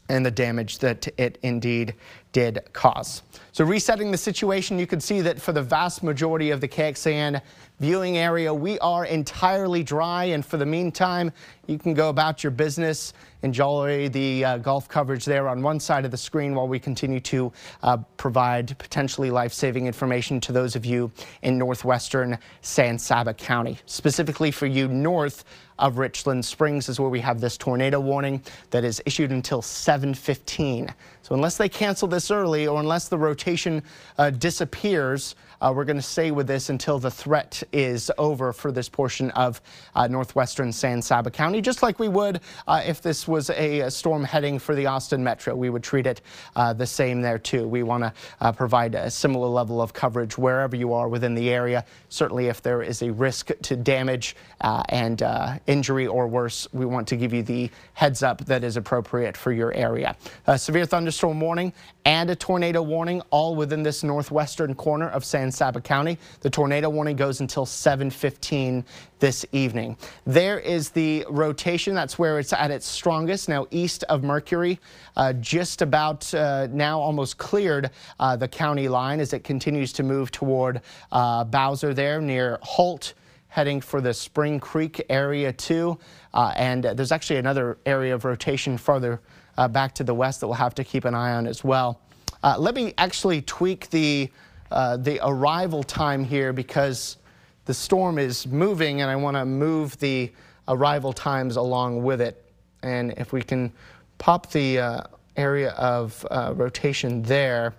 and 0.09 0.25
the 0.25 0.31
damage 0.31 0.79
that 0.79 1.09
it 1.19 1.39
indeed 1.43 1.95
did 2.37 2.61
cause. 2.75 3.23
So 3.53 3.65
resetting 3.65 4.11
the 4.11 4.19
situation, 4.19 4.79
you 4.79 4.87
can 4.87 5.01
see 5.01 5.23
that 5.23 5.41
for 5.41 5.53
the 5.53 5.63
vast 5.63 6.03
majority 6.03 6.51
of 6.51 6.61
the 6.61 6.69
KXAN 6.69 7.41
viewing 7.81 8.19
area, 8.19 8.53
we 8.53 8.79
are 8.81 9.07
entirely 9.07 9.83
dry. 9.83 10.25
And 10.25 10.45
for 10.45 10.59
the 10.59 10.67
meantime, 10.67 11.33
you 11.67 11.79
can 11.79 11.95
go 11.95 12.11
about 12.11 12.45
your 12.45 12.51
business, 12.51 13.15
enjoy 13.43 14.11
the 14.11 14.45
uh, 14.45 14.59
golf 14.59 14.87
coverage 14.87 15.25
there 15.25 15.49
on 15.49 15.63
one 15.63 15.81
side 15.81 16.05
of 16.05 16.11
the 16.11 16.17
screen 16.19 16.55
while 16.55 16.69
we 16.69 16.79
continue 16.79 17.21
to 17.21 17.51
uh, 17.83 17.97
provide 18.19 18.77
potentially 18.79 19.31
life-saving 19.31 19.87
information 19.87 20.39
to 20.41 20.53
those 20.53 20.77
of 20.77 20.85
you 20.85 21.11
in 21.41 21.57
northwestern 21.57 22.37
San 22.61 22.99
Saba 22.99 23.33
County. 23.33 23.79
Specifically 23.87 24.51
for 24.51 24.67
you 24.67 24.89
north 24.89 25.45
of 25.79 25.99
Richland 25.99 26.45
Springs 26.45 26.89
is 26.89 26.99
where 26.99 27.11
we 27.11 27.21
have 27.21 27.41
this 27.41 27.57
tornado 27.57 28.01
warning 28.01 28.43
that 28.71 28.85
is 28.85 29.03
issued 29.05 29.31
until 29.31 29.61
715. 29.61 30.93
So 31.23 31.35
unless 31.35 31.57
they 31.57 31.69
cancel 31.69 32.09
this 32.09 32.26
early 32.31 32.67
or 32.67 32.81
unless 32.81 33.09
the 33.09 33.19
rotation 33.19 33.83
uh, 34.19 34.31
disappears, 34.31 35.35
uh, 35.61 35.73
we're 35.75 35.85
going 35.85 35.97
to 35.97 36.03
stay 36.03 36.31
with 36.31 36.47
this 36.47 36.69
until 36.69 36.99
the 36.99 37.11
threat 37.11 37.63
is 37.73 38.11
over 38.19 38.53
for 38.53 38.73
this 38.73 38.89
portion 38.89 39.31
of 39.33 39.61
uh, 39.95 40.07
northwestern 40.07 40.73
San 40.73 41.01
Saba 41.01 41.31
County, 41.31 41.61
just 41.61 41.83
like 41.83 41.99
we 41.99 42.09
would 42.09 42.41
uh, 42.67 42.83
if 42.85 43.01
this 43.03 43.27
was 43.27 43.51
a, 43.51 43.81
a, 43.81 43.91
storm 43.91 44.25
heading 44.25 44.59
for 44.59 44.75
the 44.75 44.87
Austin 44.87 45.23
Metro. 45.23 45.55
We 45.55 45.71
would 45.71 45.83
treat 45.83 46.07
it 46.07 46.21
uh, 46.55 46.73
the 46.73 46.87
same 46.87 47.23
there 47.23 47.39
too. 47.39 47.67
We 47.67 47.83
want 47.83 48.05
to 48.05 48.13
uh, 48.41 48.53
provide 48.53 48.95
a 48.95 49.11
similar 49.11 49.49
level 49.49 49.81
of 49.81 49.93
coverage 49.93 50.37
wherever 50.37 50.77
you 50.77 50.93
are 50.93 51.09
within 51.09 51.35
the 51.35 51.51
area. 51.51 51.85
Certainly 52.09 52.47
if 52.47 52.63
there 52.63 52.83
is 52.83 53.03
a 53.03 53.11
risk 53.13 53.51
to 53.63 53.77
damage 53.77 54.37
and 54.61 55.23
injury 55.67 56.07
or 56.07 56.27
worse, 56.29 56.69
we 56.73 56.85
want 56.85 57.09
to 57.09 57.17
give 57.17 57.33
you 57.33 57.43
the 57.43 57.71
heads 57.95 58.23
up 58.23 58.45
that 58.45 58.65
is 58.65 58.77
appropriate 58.77 59.37
for 59.37 59.53
your 59.53 59.73
area. 59.73 60.17
A 60.47 60.59
severe 60.59 60.87
thunderstorm 60.87 61.41
warning 61.41 61.73
and 62.05 62.31
a 62.31 62.37
tornado 62.37 62.83
warning 62.83 63.21
all 63.31 63.57
within 63.57 63.83
this 63.83 64.03
northwestern 64.05 64.75
corner 64.75 65.09
of 65.09 65.25
San 65.25 65.46
Saba 65.51 65.81
County. 65.81 66.19
The 66.41 66.51
tornado 66.51 66.89
warning 66.89 67.17
goes 67.17 67.41
until 67.41 67.67
715 67.67 68.85
this 69.19 69.47
evening. 69.53 69.97
There 70.27 70.59
is 70.59 70.91
the 70.91 71.25
rotation. 71.29 71.95
That's 71.95 72.19
where 72.19 72.39
it's 72.39 72.53
at 72.53 72.71
its 72.71 72.87
strongest. 72.87 73.49
Now 73.49 73.67
east 73.71 74.05
of 74.05 74.23
Mercury, 74.23 74.79
uh, 75.17 75.33
just 75.35 75.83
about 75.83 76.33
uh, 76.35 76.69
now 76.71 77.01
almost 77.01 77.39
cleared 77.39 77.91
uh, 78.21 78.37
the 78.37 78.49
county 78.49 78.89
line 78.89 79.21
as 79.21 79.33
it 79.33 79.45
continues 79.45 79.93
to 79.95 80.03
move 80.03 80.31
toward 80.31 80.83
uh, 81.13 81.45
Bowser 81.45 81.95
there 81.95 82.21
near 82.21 82.59
Holt 82.63 83.15
heading 83.49 83.81
for 83.81 84.03
the 84.03 84.13
Spring 84.13 84.61
Creek 84.61 85.03
area 85.09 85.51
too. 85.51 85.99
Uh, 86.35 86.53
and 86.57 86.85
there's 86.85 87.11
actually 87.11 87.39
another 87.39 87.79
area 87.87 88.15
of 88.15 88.27
rotation 88.27 88.77
farther 88.77 89.21
uh, 89.57 89.67
back 89.67 89.95
to 89.95 90.05
the 90.05 90.13
west 90.13 90.41
that 90.41 90.47
we'll 90.47 90.55
have 90.55 90.75
to 90.75 90.85
keep 90.85 91.07
an 91.07 91.15
eye 91.15 91.33
on 91.33 91.47
as 91.47 91.65
well. 91.65 92.01
Uh, 92.43 92.57
let 92.59 92.75
me 92.75 92.93
actually 92.99 93.41
tweak 93.43 93.89
the, 93.91 94.31
uh, 94.71 94.97
the 94.97 95.21
arrival 95.23 95.83
time 95.83 96.25
here 96.25 96.53
because 96.53 97.17
the 97.65 97.75
storm 97.75 98.19
is 98.19 98.47
moving 98.47 99.03
and 99.03 99.11
I 99.11 99.17
want 99.17 99.37
to 99.37 99.45
move 99.45 99.99
the 99.99 100.33
arrival 100.69 101.13
times 101.13 101.57
along 101.57 102.03
with 102.03 102.21
it. 102.21 102.43
And 102.83 103.13
if 103.17 103.33
we 103.33 103.43
can 103.43 103.73
pop 104.19 104.51
the 104.51 104.79
uh, 104.79 105.03
area 105.37 105.71
of 105.73 106.27
uh, 106.31 106.53
rotation 106.57 107.23
there 107.23 107.75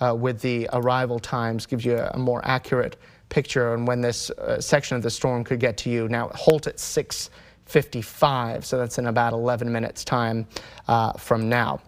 uh, 0.00 0.14
with 0.14 0.40
the 0.40 0.68
arrival 0.72 1.18
times 1.18 1.66
gives 1.66 1.84
you 1.84 1.98
a, 1.98 2.18
more 2.18 2.40
accurate 2.44 2.96
picture 3.28 3.72
on 3.72 3.86
when 3.86 4.00
this 4.00 4.30
section 4.58 4.96
of 4.96 5.02
the 5.02 5.10
storm 5.10 5.44
could 5.44 5.60
get 5.60 5.76
to 5.76 5.90
you. 5.90 6.08
Now, 6.08 6.30
Holt 6.34 6.66
at 6.66 6.76
6.55, 6.76 8.64
So 8.64 8.76
that's 8.76 8.98
in 8.98 9.06
about 9.06 9.32
11 9.32 9.70
minutes 9.70 10.04
time 10.04 10.46
uh, 10.88 11.12
from 11.12 11.48
now. 11.48 11.80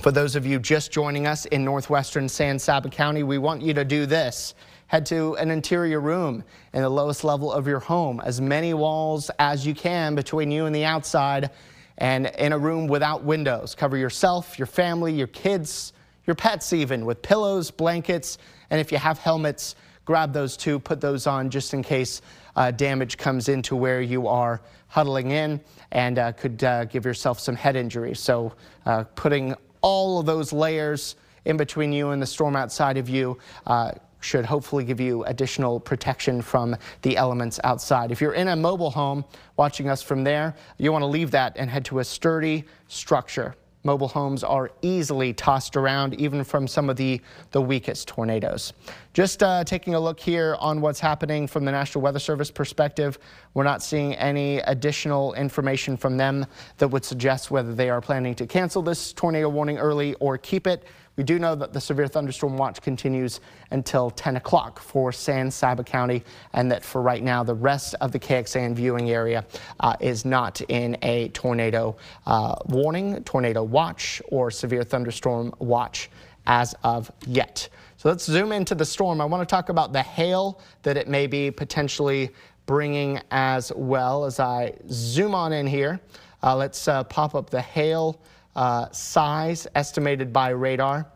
For 0.00 0.10
those 0.10 0.34
of 0.34 0.46
you 0.46 0.58
just 0.58 0.90
joining 0.90 1.26
us 1.26 1.44
in 1.44 1.62
northwestern 1.62 2.26
San 2.26 2.58
Saba 2.58 2.88
County, 2.88 3.22
we 3.22 3.36
want 3.36 3.60
you 3.60 3.74
to 3.74 3.84
do 3.84 4.06
this. 4.06 4.54
Head 4.86 5.04
to 5.06 5.34
an 5.34 5.50
interior 5.50 6.00
room 6.00 6.42
in 6.72 6.80
the 6.80 6.88
lowest 6.88 7.22
level 7.22 7.52
of 7.52 7.66
your 7.66 7.80
home, 7.80 8.18
as 8.24 8.40
many 8.40 8.72
walls 8.72 9.30
as 9.38 9.66
you 9.66 9.74
can 9.74 10.14
between 10.14 10.50
you 10.50 10.64
and 10.64 10.74
the 10.74 10.86
outside, 10.86 11.50
and 11.98 12.28
in 12.38 12.54
a 12.54 12.58
room 12.58 12.86
without 12.86 13.24
windows. 13.24 13.74
Cover 13.74 13.98
yourself, 13.98 14.58
your 14.58 14.64
family, 14.64 15.12
your 15.12 15.26
kids, 15.26 15.92
your 16.26 16.34
pets 16.34 16.72
even, 16.72 17.04
with 17.04 17.20
pillows, 17.20 17.70
blankets, 17.70 18.38
and 18.70 18.80
if 18.80 18.90
you 18.90 18.96
have 18.96 19.18
helmets, 19.18 19.74
grab 20.06 20.32
those 20.32 20.56
too, 20.56 20.78
put 20.78 21.02
those 21.02 21.26
on 21.26 21.50
just 21.50 21.74
in 21.74 21.82
case 21.82 22.22
uh, 22.56 22.70
damage 22.70 23.18
comes 23.18 23.50
into 23.50 23.76
where 23.76 24.00
you 24.00 24.26
are 24.28 24.62
huddling 24.88 25.30
in 25.32 25.60
and 25.92 26.18
uh, 26.18 26.32
could 26.32 26.64
uh, 26.64 26.86
give 26.86 27.04
yourself 27.04 27.38
some 27.38 27.54
head 27.54 27.76
injury. 27.76 28.14
So 28.14 28.54
uh, 28.86 29.04
putting 29.14 29.54
all 29.82 30.20
of 30.20 30.26
those 30.26 30.52
layers 30.52 31.16
in 31.44 31.56
between 31.56 31.92
you 31.92 32.10
and 32.10 32.20
the 32.20 32.26
storm 32.26 32.56
outside 32.56 32.96
of 32.96 33.08
you 33.08 33.38
uh, 33.66 33.92
should 34.20 34.44
hopefully 34.44 34.84
give 34.84 35.00
you 35.00 35.24
additional 35.24 35.80
protection 35.80 36.42
from 36.42 36.76
the 37.02 37.16
elements 37.16 37.58
outside. 37.64 38.10
If 38.10 38.20
you're 38.20 38.34
in 38.34 38.48
a 38.48 38.56
mobile 38.56 38.90
home 38.90 39.24
watching 39.56 39.88
us 39.88 40.02
from 40.02 40.24
there, 40.24 40.54
you 40.78 40.92
want 40.92 41.02
to 41.02 41.06
leave 41.06 41.30
that 41.30 41.56
and 41.56 41.70
head 41.70 41.84
to 41.86 42.00
a 42.00 42.04
sturdy 42.04 42.64
structure. 42.88 43.54
Mobile 43.82 44.08
homes 44.08 44.44
are 44.44 44.70
easily 44.82 45.32
tossed 45.32 45.74
around 45.74 46.14
even 46.20 46.44
from 46.44 46.68
some 46.68 46.90
of 46.90 46.96
the, 46.96 47.20
the 47.52 47.62
weakest 47.62 48.08
tornadoes. 48.08 48.74
Just 49.14 49.42
uh, 49.42 49.64
taking 49.64 49.94
a 49.94 50.00
look 50.00 50.20
here 50.20 50.56
on 50.60 50.82
what's 50.82 51.00
happening 51.00 51.46
from 51.46 51.64
the 51.64 51.72
National 51.72 52.02
Weather 52.02 52.18
Service 52.18 52.50
perspective, 52.50 53.18
we're 53.54 53.64
not 53.64 53.82
seeing 53.82 54.14
any 54.16 54.58
additional 54.58 55.32
information 55.32 55.96
from 55.96 56.18
them 56.18 56.44
that 56.76 56.88
would 56.88 57.04
suggest 57.04 57.50
whether 57.50 57.74
they 57.74 57.88
are 57.88 58.02
planning 58.02 58.34
to 58.34 58.46
cancel 58.46 58.82
this 58.82 59.14
tornado 59.14 59.48
warning 59.48 59.78
early 59.78 60.14
or 60.14 60.36
keep 60.36 60.66
it. 60.66 60.84
We 61.20 61.24
do 61.24 61.38
know 61.38 61.54
that 61.54 61.74
the 61.74 61.80
severe 61.82 62.08
thunderstorm 62.08 62.56
watch 62.56 62.80
continues 62.80 63.40
until 63.72 64.08
10 64.08 64.36
o'clock 64.36 64.80
for 64.80 65.12
San 65.12 65.50
Saba 65.50 65.84
County 65.84 66.24
and 66.54 66.72
that 66.72 66.82
for 66.82 67.02
right 67.02 67.22
now 67.22 67.44
the 67.44 67.52
rest 67.52 67.94
of 68.00 68.10
the 68.10 68.18
KXAN 68.18 68.74
viewing 68.74 69.10
area 69.10 69.44
uh, 69.80 69.96
is 70.00 70.24
not 70.24 70.62
in 70.62 70.96
a 71.02 71.28
tornado 71.28 71.94
uh, 72.24 72.54
warning, 72.68 73.22
tornado 73.24 73.62
watch 73.62 74.22
or 74.28 74.50
severe 74.50 74.82
thunderstorm 74.82 75.52
watch 75.58 76.08
as 76.46 76.74
of 76.84 77.12
yet. 77.26 77.68
So 77.98 78.08
let's 78.08 78.24
zoom 78.24 78.50
into 78.50 78.74
the 78.74 78.86
storm. 78.86 79.20
I 79.20 79.26
want 79.26 79.46
to 79.46 79.54
talk 79.54 79.68
about 79.68 79.92
the 79.92 80.02
hail 80.02 80.58
that 80.84 80.96
it 80.96 81.06
may 81.06 81.26
be 81.26 81.50
potentially 81.50 82.30
bringing 82.64 83.20
as 83.30 83.70
well 83.76 84.24
as 84.24 84.40
I 84.40 84.72
zoom 84.88 85.34
on 85.34 85.52
in 85.52 85.66
here. 85.66 86.00
Uh, 86.42 86.56
let's 86.56 86.88
uh, 86.88 87.04
pop 87.04 87.34
up 87.34 87.50
the 87.50 87.60
hail 87.60 88.18
uh, 88.56 88.90
size 88.90 89.66
estimated 89.74 90.32
by 90.32 90.50
radar. 90.50 91.06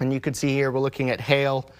And 0.00 0.12
you 0.12 0.20
can 0.20 0.34
see 0.34 0.48
here 0.48 0.70
we're 0.70 0.80
looking 0.80 1.10
at 1.10 1.20
hail 1.20 1.70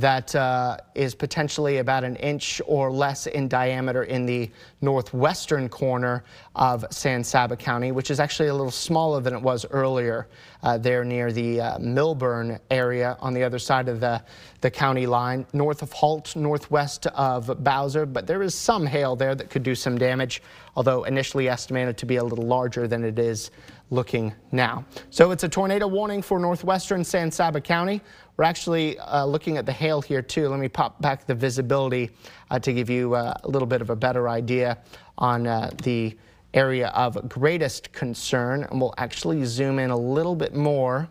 that 0.00 0.34
uh, 0.34 0.76
is 0.94 1.14
potentially 1.14 1.78
about 1.78 2.04
an 2.04 2.16
inch 2.16 2.60
or 2.66 2.90
less 2.90 3.26
in 3.26 3.48
diameter 3.48 4.04
in 4.04 4.26
the 4.26 4.50
northwestern 4.80 5.68
corner 5.68 6.24
of 6.54 6.84
San 6.90 7.24
Saba 7.24 7.56
County, 7.56 7.90
which 7.90 8.10
is 8.10 8.20
actually 8.20 8.48
a 8.48 8.54
little 8.54 8.70
smaller 8.70 9.20
than 9.20 9.34
it 9.34 9.42
was 9.42 9.66
earlier 9.70 10.28
uh, 10.62 10.78
there 10.78 11.04
near 11.04 11.32
the 11.32 11.60
uh, 11.60 11.78
Milburn 11.78 12.58
area 12.70 13.16
on 13.20 13.34
the 13.34 13.42
other 13.42 13.58
side 13.58 13.88
of 13.88 14.00
the, 14.00 14.22
the 14.60 14.70
county 14.70 15.06
line, 15.06 15.46
north 15.52 15.82
of 15.82 15.92
Holt, 15.92 16.36
northwest 16.36 17.06
of 17.08 17.62
Bowser. 17.64 18.06
But 18.06 18.26
there 18.26 18.42
is 18.42 18.54
some 18.54 18.86
hail 18.86 19.16
there 19.16 19.34
that 19.34 19.50
could 19.50 19.62
do 19.62 19.74
some 19.74 19.98
damage, 19.98 20.42
although 20.76 21.04
initially 21.04 21.48
estimated 21.48 21.96
to 21.98 22.06
be 22.06 22.16
a 22.16 22.24
little 22.24 22.46
larger 22.46 22.86
than 22.86 23.04
it 23.04 23.18
is 23.18 23.50
looking 23.90 24.32
now. 24.52 24.84
So 25.10 25.30
it's 25.30 25.44
a 25.44 25.48
tornado 25.48 25.86
warning 25.86 26.22
for 26.22 26.38
northwestern 26.38 27.04
San 27.04 27.30
Saba 27.30 27.60
County. 27.60 28.00
We're 28.36 28.44
actually 28.44 28.98
uh, 28.98 29.24
looking 29.24 29.56
at 29.56 29.66
the 29.66 29.72
hail 29.72 30.00
here 30.00 30.22
too. 30.22 30.48
Let 30.48 30.60
me 30.60 30.68
pop 30.68 31.00
back 31.00 31.26
the 31.26 31.34
visibility 31.34 32.10
uh, 32.50 32.58
to 32.60 32.72
give 32.72 32.90
you 32.90 33.14
uh, 33.14 33.34
a 33.44 33.48
little 33.48 33.66
bit 33.66 33.80
of 33.80 33.90
a 33.90 33.96
better 33.96 34.28
idea 34.28 34.78
on 35.16 35.46
uh, 35.46 35.70
the 35.82 36.16
area 36.54 36.88
of 36.88 37.28
greatest 37.28 37.92
concern. 37.92 38.64
And 38.64 38.80
we'll 38.80 38.94
actually 38.98 39.44
zoom 39.44 39.78
in 39.78 39.90
a 39.90 39.96
little 39.96 40.36
bit 40.36 40.54
more. 40.54 41.08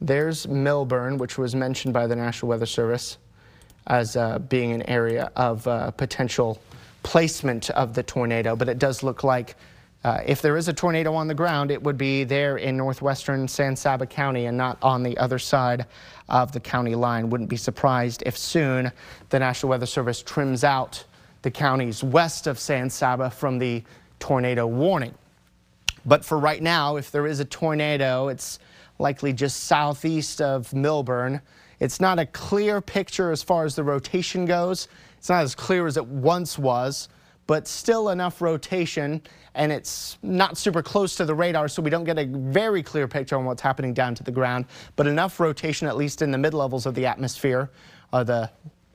There's 0.00 0.46
Milburn, 0.46 1.18
which 1.18 1.38
was 1.38 1.54
mentioned 1.54 1.94
by 1.94 2.06
the 2.06 2.16
National 2.16 2.50
Weather 2.50 2.66
Service 2.66 3.18
as 3.86 4.16
uh, 4.16 4.38
being 4.38 4.72
an 4.72 4.82
area 4.88 5.30
of 5.36 5.66
uh, 5.66 5.90
potential 5.92 6.60
placement 7.02 7.70
of 7.70 7.94
the 7.94 8.02
tornado, 8.02 8.56
but 8.56 8.68
it 8.68 8.78
does 8.78 9.02
look 9.02 9.24
like 9.24 9.56
uh, 10.04 10.20
if 10.26 10.42
there 10.42 10.56
is 10.58 10.68
a 10.68 10.72
tornado 10.72 11.14
on 11.14 11.28
the 11.28 11.34
ground, 11.34 11.70
it 11.70 11.82
would 11.82 11.96
be 11.96 12.24
there 12.24 12.58
in 12.58 12.76
northwestern 12.76 13.48
San 13.48 13.74
Saba 13.74 14.04
County 14.04 14.44
and 14.44 14.56
not 14.56 14.76
on 14.82 15.02
the 15.02 15.16
other 15.16 15.38
side 15.38 15.86
of 16.28 16.52
the 16.52 16.60
county 16.60 16.94
line. 16.94 17.30
Wouldn't 17.30 17.48
be 17.48 17.56
surprised 17.56 18.22
if 18.26 18.36
soon 18.36 18.92
the 19.30 19.38
National 19.38 19.70
Weather 19.70 19.86
Service 19.86 20.22
trims 20.22 20.62
out 20.62 21.02
the 21.40 21.50
counties 21.50 22.04
west 22.04 22.46
of 22.46 22.58
San 22.58 22.90
Saba 22.90 23.30
from 23.30 23.58
the 23.58 23.82
tornado 24.18 24.66
warning. 24.66 25.14
But 26.04 26.22
for 26.22 26.38
right 26.38 26.62
now, 26.62 26.96
if 26.96 27.10
there 27.10 27.26
is 27.26 27.40
a 27.40 27.44
tornado, 27.46 28.28
it's 28.28 28.58
likely 28.98 29.32
just 29.32 29.64
southeast 29.64 30.42
of 30.42 30.72
Milburn. 30.74 31.40
It's 31.80 31.98
not 31.98 32.18
a 32.18 32.26
clear 32.26 32.82
picture 32.82 33.30
as 33.30 33.42
far 33.42 33.64
as 33.64 33.74
the 33.74 33.84
rotation 33.84 34.44
goes. 34.44 34.86
It's 35.16 35.30
not 35.30 35.42
as 35.42 35.54
clear 35.54 35.86
as 35.86 35.96
it 35.96 36.06
once 36.06 36.58
was 36.58 37.08
but 37.46 37.68
still 37.68 38.10
enough 38.10 38.40
rotation 38.40 39.20
and 39.54 39.70
it's 39.70 40.18
not 40.22 40.58
super 40.58 40.82
close 40.82 41.14
to 41.16 41.24
the 41.24 41.34
radar 41.34 41.68
so 41.68 41.80
we 41.80 41.90
don't 41.90 42.04
get 42.04 42.18
a 42.18 42.26
very 42.26 42.82
clear 42.82 43.06
picture 43.06 43.36
on 43.36 43.44
what's 43.44 43.62
happening 43.62 43.94
down 43.94 44.14
to 44.14 44.22
the 44.22 44.32
ground, 44.32 44.66
but 44.96 45.06
enough 45.06 45.38
rotation 45.38 45.86
at 45.86 45.96
least 45.96 46.22
in 46.22 46.30
the 46.30 46.38
mid 46.38 46.54
levels 46.54 46.86
of 46.86 46.94
the 46.94 47.06
atmosphere, 47.06 47.70
uh, 48.12 48.24
the 48.24 48.50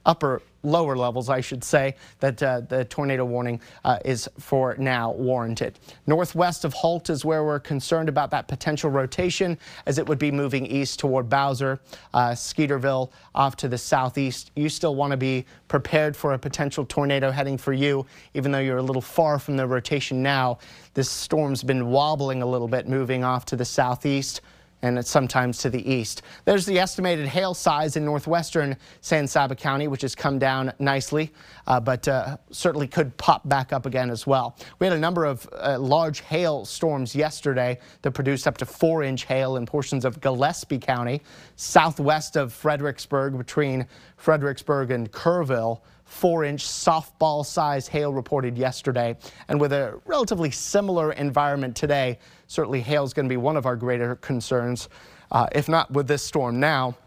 upper 0.06 0.42
lower 0.64 0.96
levels, 0.96 1.30
I 1.30 1.42
should 1.42 1.64
say, 1.64 1.96
that 2.20 2.42
uh, 2.42 2.62
the 2.62 2.86
tornado 2.86 3.26
warning 3.26 3.62
uh, 3.86 4.00
is 4.06 4.30
for 4.40 4.76
now 4.78 5.12
warranted. 5.12 5.80
Northwest 6.08 6.66
of 6.66 6.74
Holt 6.74 7.10
is 7.10 7.24
where 7.24 7.44
we're 7.44 7.60
concerned 7.60 8.10
about 8.10 8.32
that 8.32 8.48
potential 8.48 8.90
rotation 8.90 9.58
as 9.86 9.98
it 9.98 10.08
would 10.08 10.20
be 10.20 10.32
moving 10.32 10.66
east 10.66 11.00
toward 11.00 11.30
Bowser, 11.30 11.80
uh, 12.14 12.32
Skeeterville 12.32 13.12
off 13.36 13.56
to 13.58 13.68
the 13.68 13.78
southeast. 13.78 14.52
You 14.56 14.70
still 14.70 14.96
want 14.96 15.12
to 15.12 15.18
be 15.18 15.46
prepared 15.68 16.16
for 16.16 16.34
a 16.34 16.40
potential 16.40 16.86
tornado 16.86 17.32
heading 17.32 17.58
for 17.58 17.74
you, 17.74 18.06
even 18.34 18.52
though 18.52 18.60
you're 18.60 18.78
a 18.78 18.84
little 18.84 19.02
far 19.02 19.40
from 19.40 19.58
the 19.58 19.68
rotation 19.68 20.22
now. 20.22 20.60
This 20.94 21.10
storm's 21.10 21.64
been 21.64 21.88
wobbling 21.88 22.42
a 22.42 22.46
little 22.46 22.68
bit, 22.68 22.88
moving 22.88 23.24
off 23.24 23.46
to 23.46 23.56
the 23.56 23.66
southeast 23.66 24.42
and 24.82 25.06
sometimes 25.06 25.58
to 25.60 25.70
the 25.70 25.92
east. 25.92 26.22
There's 26.46 26.66
the 26.66 26.80
estimated 26.80 27.28
hail 27.28 27.54
size 27.54 27.96
in 27.96 28.06
northwestern 28.06 28.78
San 29.02 29.28
Saba 29.28 29.56
County, 29.56 29.88
which 29.88 30.02
has 30.02 30.16
come 30.16 30.40
down 30.40 30.72
nicely, 30.80 31.32
uh, 31.68 31.80
but 31.80 32.08
uh, 32.08 32.38
certainly 32.52 32.88
could 32.88 33.16
pop 33.18 33.48
back 33.48 33.74
up 33.74 33.86
again 33.86 34.10
as 34.10 34.26
well. 34.26 34.56
We 34.80 34.88
had 34.88 34.96
a 34.96 35.00
number 35.00 35.26
of 35.26 35.48
uh, 35.54 35.78
large 35.80 36.22
hail 36.22 36.66
storms 36.66 37.16
yesterday 37.16 37.80
that 38.02 38.12
produced 38.12 38.48
up 38.48 38.58
to 38.58 38.66
four 38.66 39.04
inch 39.04 39.26
hail 39.26 39.58
in 39.58 39.66
portions 39.66 40.06
of 40.06 40.22
Gillespie 40.22 40.80
County, 40.80 41.22
southwest 41.56 42.36
of 42.36 42.54
Fredericksburg, 42.54 43.38
between 43.38 43.86
Fredericksburg 44.18 44.92
and 44.92 45.12
Kerrville 45.12 45.82
four 46.10 46.44
inch 46.44 46.66
softball 46.66 47.46
size 47.46 47.88
hail 47.88 48.12
reported 48.12 48.58
yesterday. 48.58 49.16
And 49.48 49.62
with 49.62 49.72
a 49.72 50.00
relatively 50.06 50.52
similar 50.52 51.12
environment 51.14 51.76
today, 51.76 52.18
certainly 52.50 52.82
hail 52.82 53.06
is 53.06 53.14
going 53.14 53.26
to 53.26 53.30
be 53.30 53.38
one 53.38 53.56
of 53.56 53.66
our 53.66 53.78
greater 53.78 54.16
concerns, 54.18 54.90
uh, 55.32 55.48
if 55.54 55.70
not 55.70 55.90
with 55.92 56.08
this 56.08 56.22
storm 56.22 56.60
now 56.60 56.98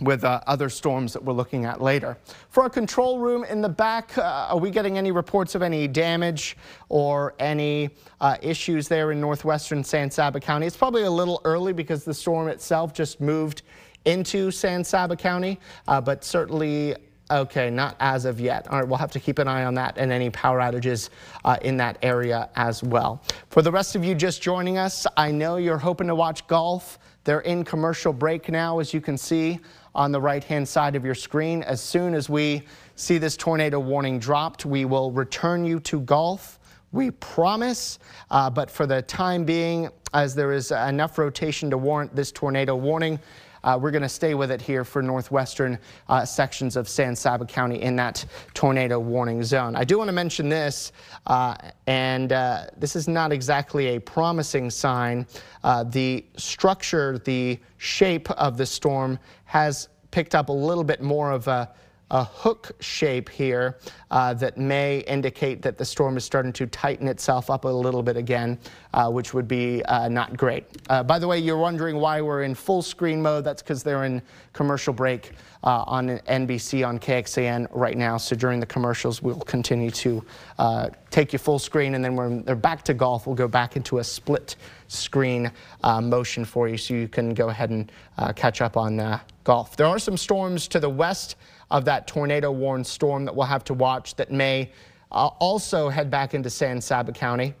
with 0.00 0.24
uh, 0.24 0.40
other 0.48 0.68
storms 0.68 1.12
that 1.12 1.24
we're 1.24 1.32
looking 1.32 1.64
at 1.64 1.80
later. 1.80 2.18
For 2.50 2.64
our 2.64 2.68
control 2.68 3.20
room 3.20 3.44
in 3.44 3.62
the 3.62 3.68
back, 3.68 4.18
uh, 4.18 4.48
are 4.50 4.58
we 4.58 4.70
getting 4.70 4.98
any 4.98 5.12
reports 5.12 5.54
of 5.54 5.62
any 5.62 5.86
damage 5.86 6.56
or 6.88 7.34
any 7.38 7.90
uh, 8.20 8.36
issues 8.42 8.88
there 8.88 9.12
in 9.12 9.20
northwestern 9.20 9.84
San 9.84 10.10
Saba 10.10 10.40
County? 10.40 10.66
It's 10.66 10.76
probably 10.76 11.04
a 11.04 11.10
little 11.10 11.40
early 11.44 11.72
because 11.72 12.04
the 12.04 12.12
storm 12.12 12.48
itself 12.48 12.92
just 12.92 13.20
moved 13.20 13.62
into 14.04 14.50
San 14.50 14.82
Saba 14.82 15.16
County, 15.16 15.60
uh, 15.86 16.00
but 16.00 16.24
certainly 16.24 16.96
Okay, 17.30 17.70
not 17.70 17.96
as 18.00 18.26
of 18.26 18.38
yet. 18.38 18.68
All 18.68 18.78
right, 18.78 18.86
we'll 18.86 18.98
have 18.98 19.12
to 19.12 19.20
keep 19.20 19.38
an 19.38 19.48
eye 19.48 19.64
on 19.64 19.74
that 19.74 19.96
and 19.96 20.12
any 20.12 20.28
power 20.30 20.58
outages 20.58 21.08
uh, 21.44 21.56
in 21.62 21.78
that 21.78 21.96
area 22.02 22.50
as 22.54 22.82
well. 22.82 23.22
For 23.48 23.62
the 23.62 23.72
rest 23.72 23.96
of 23.96 24.04
you 24.04 24.14
just 24.14 24.42
joining 24.42 24.76
us, 24.76 25.06
I 25.16 25.30
know 25.30 25.56
you're 25.56 25.78
hoping 25.78 26.06
to 26.08 26.14
watch 26.14 26.46
golf. 26.46 26.98
They're 27.24 27.40
in 27.40 27.64
commercial 27.64 28.12
break 28.12 28.50
now, 28.50 28.78
as 28.78 28.92
you 28.92 29.00
can 29.00 29.16
see 29.16 29.58
on 29.94 30.12
the 30.12 30.20
right-hand 30.20 30.68
side 30.68 30.96
of 30.96 31.04
your 31.04 31.14
screen. 31.14 31.62
As 31.62 31.80
soon 31.80 32.14
as 32.14 32.28
we 32.28 32.62
see 32.96 33.16
this 33.16 33.38
tornado 33.38 33.80
warning 33.80 34.18
dropped, 34.18 34.66
we 34.66 34.84
will 34.84 35.10
return 35.10 35.64
you 35.64 35.80
to 35.80 36.00
golf. 36.00 36.58
We 36.92 37.10
promise, 37.10 37.98
uh, 38.30 38.50
but 38.50 38.70
for 38.70 38.86
the 38.86 39.00
time 39.00 39.44
being, 39.44 39.88
as 40.12 40.34
there 40.34 40.52
is 40.52 40.70
enough 40.70 41.16
rotation 41.16 41.70
to 41.70 41.78
warrant 41.78 42.14
this 42.14 42.30
tornado 42.30 42.76
warning, 42.76 43.18
uh, 43.64 43.78
we're 43.80 43.90
going 43.90 44.02
to 44.02 44.08
stay 44.08 44.34
with 44.34 44.50
it 44.50 44.60
here 44.60 44.84
for 44.84 45.02
northwestern 45.02 45.78
uh, 46.08 46.24
sections 46.24 46.76
of 46.76 46.88
San 46.88 47.16
Saba 47.16 47.46
County 47.46 47.82
in 47.82 47.96
that 47.96 48.24
tornado 48.52 49.00
warning 49.00 49.42
zone. 49.42 49.74
I 49.74 49.84
do 49.84 49.98
want 49.98 50.08
to 50.08 50.12
mention 50.12 50.48
this, 50.48 50.92
uh, 51.26 51.56
and 51.86 52.32
uh, 52.32 52.66
this 52.76 52.94
is 52.94 53.08
not 53.08 53.32
exactly 53.32 53.96
a 53.96 54.00
promising 54.00 54.70
sign. 54.70 55.26
Uh, 55.64 55.82
the 55.84 56.24
structure, 56.36 57.18
the 57.24 57.58
shape 57.78 58.30
of 58.32 58.56
the 58.58 58.66
storm 58.66 59.18
has 59.46 59.88
picked 60.10 60.34
up 60.34 60.50
a 60.50 60.52
little 60.52 60.84
bit 60.84 61.00
more 61.00 61.32
of 61.32 61.48
a 61.48 61.74
a 62.10 62.22
hook 62.22 62.70
shape 62.80 63.28
here 63.28 63.78
uh, 64.10 64.34
that 64.34 64.58
may 64.58 64.98
indicate 65.00 65.62
that 65.62 65.78
the 65.78 65.84
storm 65.84 66.16
is 66.16 66.24
starting 66.24 66.52
to 66.52 66.66
tighten 66.66 67.08
itself 67.08 67.50
up 67.50 67.64
a 67.64 67.68
little 67.68 68.02
bit 68.02 68.16
again, 68.16 68.58
uh, 68.94 69.10
which 69.10 69.34
would 69.34 69.46
be 69.46 69.82
uh, 69.84 70.08
not 70.08 70.36
great. 70.36 70.64
Uh, 70.88 71.02
by 71.02 71.18
the 71.18 71.28
way, 71.28 71.38
you're 71.38 71.58
wondering 71.58 71.96
why 71.96 72.22
we're 72.22 72.44
in 72.44 72.54
full 72.54 72.80
screen 72.80 73.20
mode. 73.20 73.44
That's 73.44 73.60
because 73.60 73.82
they're 73.82 74.04
in 74.04 74.22
commercial 74.52 74.94
break 74.94 75.32
uh, 75.64 75.84
on 75.86 76.08
NBC 76.20 76.86
on 76.86 76.98
KXAN 76.98 77.66
right 77.72 77.96
now. 77.98 78.16
So 78.16 78.34
during 78.36 78.60
the 78.60 78.66
commercials, 78.66 79.20
we'll 79.20 79.40
continue 79.40 79.90
to 79.90 80.24
uh, 80.58 80.88
take 81.10 81.32
you 81.32 81.38
full 81.38 81.58
screen, 81.58 81.94
and 81.94 82.04
then 82.04 82.16
when 82.16 82.44
they're 82.44 82.54
back 82.54 82.82
to 82.84 82.94
golf, 82.94 83.26
we'll 83.26 83.36
go 83.36 83.48
back 83.48 83.76
into 83.76 83.98
a 83.98 84.04
split 84.04 84.56
screen 84.88 85.50
motion 85.82 86.44
for 86.44 86.68
you 86.68 86.76
so 86.76 86.94
you 86.94 87.08
can 87.08 87.34
go 87.34 87.48
ahead 87.48 87.70
and 87.70 87.90
catch 88.36 88.62
up 88.62 88.76
on 88.76 89.20
golf. 89.42 89.76
There 89.76 89.86
are 89.86 89.98
some 89.98 90.16
storms 90.16 90.68
to 90.68 90.80
the 90.80 90.88
west 90.88 91.36
of 91.70 91.84
that 91.86 92.06
tornado 92.06 92.52
warned 92.52 92.86
storm 92.86 93.24
that 93.24 93.34
we'll 93.34 93.46
have 93.46 93.64
to 93.64 93.74
watch 93.74 94.14
that 94.16 94.30
may 94.30 94.70
uh, 95.10 95.26
also 95.38 95.88
head 95.88 96.10
back 96.10 96.34
into 96.34 96.50
San 96.50 96.80
Saba 96.80 97.12
County. 97.12 97.54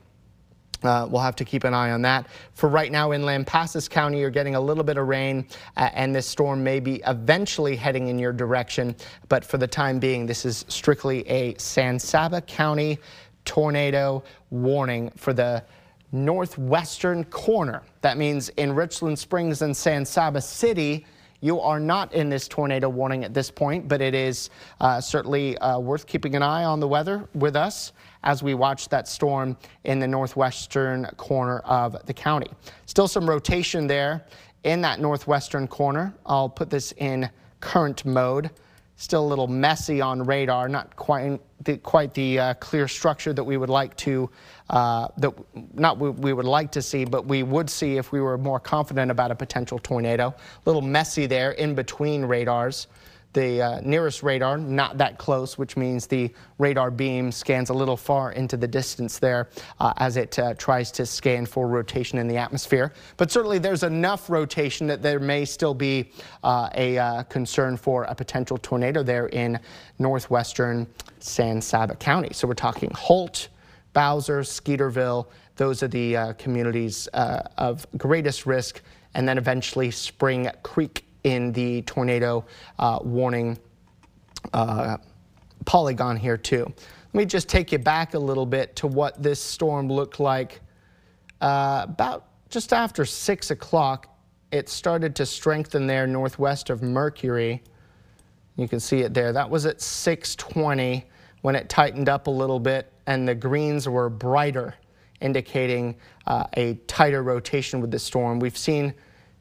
Uh, 0.84 1.06
we'll 1.10 1.22
have 1.22 1.36
to 1.36 1.44
keep 1.44 1.64
an 1.64 1.74
eye 1.74 1.90
on 1.90 2.02
that. 2.02 2.26
For 2.52 2.68
right 2.68 2.92
now 2.92 3.12
in 3.12 3.22
Lampasas 3.22 3.88
County, 3.88 4.20
you're 4.20 4.30
getting 4.30 4.54
a 4.54 4.60
little 4.60 4.84
bit 4.84 4.98
of 4.98 5.08
rain 5.08 5.46
uh, 5.76 5.90
and 5.94 6.14
this 6.14 6.26
storm 6.26 6.62
may 6.62 6.80
be 6.80 7.02
eventually 7.06 7.76
heading 7.76 8.08
in 8.08 8.18
your 8.18 8.32
direction. 8.32 8.94
But 9.28 9.44
for 9.44 9.58
the 9.58 9.66
time 9.66 9.98
being, 9.98 10.26
this 10.26 10.44
is 10.44 10.64
strictly 10.68 11.28
a 11.28 11.54
San 11.58 11.98
Saba 11.98 12.40
County 12.42 12.98
tornado 13.44 14.22
warning 14.50 15.10
for 15.16 15.32
the 15.32 15.62
northwestern 16.12 17.24
corner. 17.24 17.82
That 18.02 18.16
means 18.16 18.48
in 18.50 18.72
Richland 18.72 19.18
Springs 19.18 19.62
and 19.62 19.76
San 19.76 20.04
Saba 20.04 20.40
City, 20.40 21.06
you 21.40 21.60
are 21.60 21.80
not 21.80 22.14
in 22.14 22.30
this 22.30 22.48
tornado 22.48 22.88
warning 22.88 23.24
at 23.24 23.34
this 23.34 23.50
point, 23.50 23.86
but 23.86 24.00
it 24.00 24.14
is 24.14 24.48
uh, 24.80 25.00
certainly 25.00 25.58
uh, 25.58 25.78
worth 25.78 26.06
keeping 26.06 26.34
an 26.36 26.42
eye 26.42 26.64
on 26.64 26.80
the 26.80 26.88
weather 26.88 27.28
with 27.34 27.54
us 27.56 27.92
as 28.24 28.42
we 28.42 28.54
watch 28.54 28.88
that 28.88 29.06
storm 29.06 29.56
in 29.84 29.98
the 30.00 30.08
northwestern 30.08 31.06
corner 31.16 31.58
of 31.60 31.96
the 32.06 32.14
county. 32.14 32.50
Still 32.86 33.06
some 33.06 33.28
rotation 33.28 33.86
there 33.86 34.26
in 34.64 34.80
that 34.80 34.98
northwestern 34.98 35.68
corner. 35.68 36.12
I'll 36.26 36.48
put 36.48 36.70
this 36.70 36.92
in 36.92 37.30
current 37.60 38.04
mode 38.04 38.50
Still 38.96 39.24
a 39.24 39.26
little 39.26 39.48
messy 39.48 40.00
on 40.00 40.22
radar, 40.22 40.68
not 40.68 40.94
quite 40.94 41.40
the, 41.64 41.78
quite 41.78 42.14
the 42.14 42.38
uh, 42.38 42.54
clear 42.54 42.86
structure 42.86 43.32
that 43.32 43.42
we 43.42 43.56
would 43.56 43.68
like 43.68 43.96
to, 43.96 44.30
uh, 44.70 45.08
that 45.16 45.34
not 45.74 45.98
we, 45.98 46.10
we 46.10 46.32
would 46.32 46.44
like 46.44 46.70
to 46.72 46.80
see, 46.80 47.04
but 47.04 47.26
we 47.26 47.42
would 47.42 47.68
see 47.68 47.96
if 47.96 48.12
we 48.12 48.20
were 48.20 48.38
more 48.38 48.60
confident 48.60 49.10
about 49.10 49.32
a 49.32 49.34
potential 49.34 49.80
tornado. 49.80 50.28
A 50.28 50.34
little 50.64 50.80
messy 50.80 51.26
there 51.26 51.52
in 51.52 51.74
between 51.74 52.24
radars 52.24 52.86
the 53.34 53.60
uh, 53.60 53.80
nearest 53.82 54.22
radar, 54.22 54.56
not 54.56 54.96
that 54.98 55.18
close, 55.18 55.58
which 55.58 55.76
means 55.76 56.06
the 56.06 56.32
radar 56.58 56.90
beam 56.90 57.30
scans 57.30 57.68
a 57.68 57.74
little 57.74 57.96
far 57.96 58.32
into 58.32 58.56
the 58.56 58.66
distance 58.66 59.18
there 59.18 59.48
uh, 59.80 59.92
as 59.98 60.16
it 60.16 60.38
uh, 60.38 60.54
tries 60.54 60.90
to 60.92 61.04
scan 61.04 61.44
for 61.44 61.68
rotation 61.68 62.18
in 62.18 62.26
the 62.26 62.36
atmosphere. 62.36 62.92
But 63.16 63.30
certainly 63.30 63.58
there's 63.58 63.82
enough 63.82 64.30
rotation 64.30 64.86
that 64.86 65.02
there 65.02 65.20
may 65.20 65.44
still 65.44 65.74
be 65.74 66.10
uh, 66.42 66.70
a 66.74 66.96
uh, 66.96 67.22
concern 67.24 67.76
for 67.76 68.04
a 68.04 68.14
potential 68.14 68.56
tornado 68.56 69.02
there 69.02 69.26
in 69.26 69.58
northwestern 69.98 70.86
San 71.18 71.60
Saba 71.60 71.96
County. 71.96 72.30
So 72.32 72.48
we're 72.48 72.54
talking 72.54 72.90
Holt, 72.94 73.48
Bowser, 73.92 74.40
Skeeterville. 74.40 75.26
Those 75.56 75.82
are 75.82 75.88
the 75.88 76.16
uh, 76.16 76.32
communities 76.34 77.06
of 77.12 77.86
greatest 77.96 78.46
risk. 78.46 78.80
And 79.14 79.28
then 79.28 79.38
eventually 79.38 79.92
Spring 79.92 80.50
Creek 80.64 81.03
in 81.24 81.52
the 81.52 81.82
tornado 81.82 82.44
uh, 82.78 82.98
warning 83.02 83.58
uh, 84.52 84.98
polygon 85.64 86.16
here 86.16 86.36
too. 86.36 86.64
Let 86.64 87.14
me 87.14 87.24
just 87.24 87.48
take 87.48 87.72
you 87.72 87.78
back 87.78 88.14
a 88.14 88.18
little 88.18 88.46
bit 88.46 88.76
to 88.76 88.86
what 88.86 89.22
this 89.22 89.40
storm 89.40 89.88
looked 89.88 90.20
like 90.20 90.60
uh, 91.40 91.86
about 91.88 92.26
just 92.50 92.72
after 92.72 93.04
6 93.04 93.50
o'clock. 93.50 94.16
It 94.52 94.68
started 94.68 95.16
to 95.16 95.26
strengthen 95.26 95.86
there 95.86 96.06
northwest 96.06 96.70
of 96.70 96.82
Mercury. 96.82 97.62
You 98.56 98.68
can 98.68 98.80
see 98.80 99.00
it 99.00 99.14
there. 99.14 99.32
That 99.32 99.48
was 99.48 99.66
at 99.66 99.80
620 99.80 101.04
when 101.42 101.56
it 101.56 101.68
tightened 101.68 102.08
up 102.08 102.26
a 102.26 102.30
little 102.30 102.60
bit 102.60 102.92
and 103.06 103.26
the 103.28 103.34
greens 103.34 103.88
were 103.88 104.08
brighter, 104.08 104.74
indicating 105.20 105.96
uh, 106.26 106.46
a 106.54 106.74
tighter 106.86 107.22
rotation 107.22 107.80
with 107.80 107.90
the 107.90 107.98
storm. 107.98 108.38
We've 108.38 108.56
seen 108.56 108.94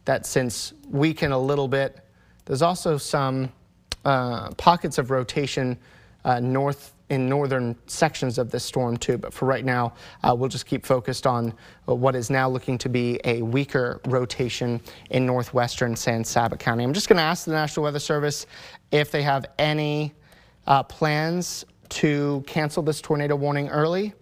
that 0.05 0.25
since 0.25 0.73
weaken 0.89 1.31
a 1.31 1.39
little 1.39 1.67
bit. 1.67 1.99
There's 2.45 2.61
also 2.61 2.97
some 2.97 3.51
uh, 4.05 4.51
pockets 4.51 4.97
of 4.97 5.11
rotation 5.11 5.77
uh, 6.25 6.39
north 6.39 6.93
in 7.09 7.29
northern 7.29 7.75
sections 7.85 8.37
of 8.37 8.49
this 8.49 8.63
storm 8.63 8.97
too. 8.97 9.17
But 9.17 9.33
for 9.33 9.45
right 9.45 9.63
now, 9.63 9.93
uh, 10.23 10.35
we'll 10.37 10.49
just 10.49 10.65
keep 10.65 10.85
focused 10.85 11.27
on 11.27 11.53
what 11.85 12.15
is 12.15 12.29
now 12.29 12.49
looking 12.49 12.77
to 12.79 12.89
be 12.89 13.19
a 13.23 13.41
weaker 13.41 14.01
rotation 14.07 14.81
in 15.11 15.25
northwestern 15.25 15.95
San 15.95 16.23
Saba 16.23 16.57
County. 16.57 16.83
I'm 16.83 16.93
just 16.93 17.07
going 17.07 17.17
to 17.17 17.23
ask 17.23 17.45
the 17.45 17.51
National 17.51 17.83
Weather 17.83 17.99
Service 17.99 18.47
if 18.91 19.11
they 19.11 19.21
have 19.21 19.45
any 19.59 20.13
uh, 20.65 20.83
plans 20.83 21.65
to 21.89 22.43
cancel 22.47 22.81
this 22.81 23.01
tornado 23.01 23.35
warning 23.35 23.69
early. 23.69 24.13